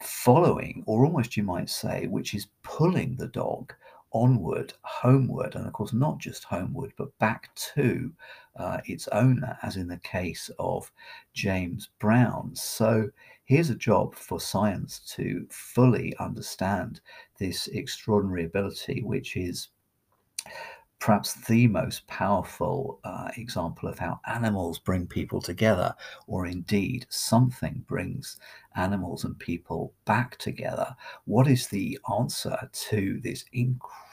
following, 0.00 0.82
or 0.86 1.06
almost 1.06 1.36
you 1.36 1.42
might 1.42 1.70
say, 1.70 2.06
which 2.08 2.34
is 2.34 2.48
pulling 2.62 3.16
the 3.16 3.28
dog 3.28 3.72
onward, 4.14 4.72
homeward, 4.82 5.56
and 5.56 5.66
of 5.66 5.72
course, 5.72 5.92
not 5.92 6.18
just 6.18 6.44
homeward, 6.44 6.92
but 6.96 7.16
back 7.18 7.54
to 7.56 8.12
uh, 8.56 8.78
its 8.86 9.08
owner, 9.08 9.58
as 9.62 9.76
in 9.76 9.88
the 9.88 9.98
case 9.98 10.50
of 10.58 10.90
James 11.34 11.90
Brown. 11.98 12.54
So 12.54 13.10
here's 13.44 13.70
a 13.70 13.74
job 13.74 14.14
for 14.14 14.40
science 14.40 15.00
to 15.16 15.46
fully 15.50 16.14
understand 16.18 17.00
this 17.38 17.66
extraordinary 17.66 18.44
ability, 18.44 19.02
which 19.02 19.36
is 19.36 19.68
perhaps 21.00 21.34
the 21.46 21.66
most 21.66 22.06
powerful 22.06 22.98
uh, 23.04 23.28
example 23.36 23.88
of 23.88 23.98
how 23.98 24.18
animals 24.26 24.78
bring 24.78 25.06
people 25.06 25.40
together, 25.42 25.94
or 26.26 26.46
indeed 26.46 27.04
something 27.10 27.84
brings 27.86 28.38
animals 28.76 29.24
and 29.24 29.38
people 29.38 29.92
back 30.06 30.38
together. 30.38 30.96
What 31.26 31.46
is 31.46 31.66
the 31.66 31.98
answer 32.16 32.70
to 32.72 33.20
this 33.22 33.44
incredible 33.52 34.03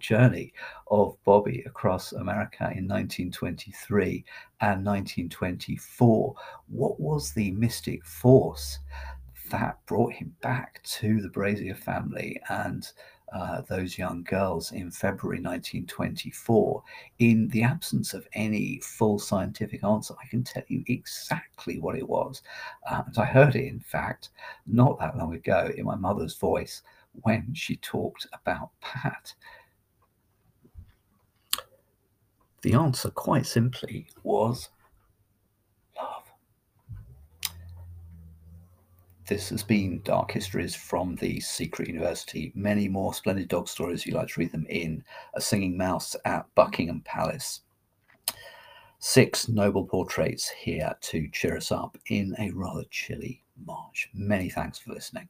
journey 0.00 0.52
of 0.90 1.16
Bobby 1.24 1.62
across 1.66 2.12
America 2.12 2.64
in 2.74 2.88
1923 2.88 4.24
and 4.60 4.84
1924? 4.84 6.34
What 6.68 7.00
was 7.00 7.32
the 7.32 7.50
mystic 7.52 8.04
force 8.04 8.78
that 9.50 9.78
brought 9.86 10.12
him 10.12 10.34
back 10.42 10.82
to 10.84 11.20
the 11.20 11.28
Brazier 11.28 11.74
family 11.74 12.40
and 12.48 12.90
uh, 13.32 13.62
those 13.68 13.96
young 13.96 14.22
girls 14.24 14.72
in 14.72 14.90
February 14.90 15.38
1924, 15.38 16.82
in 17.20 17.48
the 17.48 17.62
absence 17.62 18.12
of 18.12 18.26
any 18.32 18.80
full 18.82 19.18
scientific 19.18 19.84
answer, 19.84 20.14
I 20.22 20.26
can 20.26 20.42
tell 20.42 20.64
you 20.68 20.82
exactly 20.88 21.78
what 21.78 21.96
it 21.96 22.08
was. 22.08 22.42
Uh, 22.90 23.02
and 23.06 23.18
I 23.18 23.24
heard 23.24 23.54
it, 23.54 23.66
in 23.66 23.80
fact, 23.80 24.30
not 24.66 24.98
that 24.98 25.16
long 25.16 25.34
ago 25.34 25.70
in 25.76 25.84
my 25.84 25.94
mother's 25.94 26.36
voice 26.36 26.82
when 27.22 27.54
she 27.54 27.76
talked 27.76 28.26
about 28.32 28.70
Pat. 28.80 29.34
The 32.62 32.74
answer, 32.74 33.10
quite 33.10 33.46
simply, 33.46 34.06
was 34.22 34.68
love. 35.96 36.30
This 39.26 39.48
has 39.48 39.62
been 39.62 40.02
Dark 40.04 40.32
Histories 40.32 40.74
from 40.74 41.14
the 41.16 41.40
Secret 41.40 41.88
University. 41.88 42.52
Many 42.54 42.88
more 42.88 43.14
splendid 43.14 43.48
dog 43.48 43.68
stories. 43.68 44.04
You 44.04 44.14
like 44.14 44.28
to 44.28 44.40
read 44.40 44.52
them 44.52 44.66
in 44.68 45.02
A 45.34 45.40
Singing 45.40 45.76
Mouse 45.76 46.16
at 46.24 46.46
Buckingham 46.54 47.00
Palace. 47.04 47.60
Six 48.98 49.48
noble 49.48 49.86
portraits 49.86 50.50
here 50.50 50.94
to 51.00 51.28
cheer 51.32 51.56
us 51.56 51.72
up 51.72 51.96
in 52.10 52.34
a 52.38 52.50
rather 52.50 52.84
chilly 52.90 53.42
March. 53.64 54.10
Many 54.12 54.50
thanks 54.50 54.78
for 54.78 54.92
listening. 54.92 55.28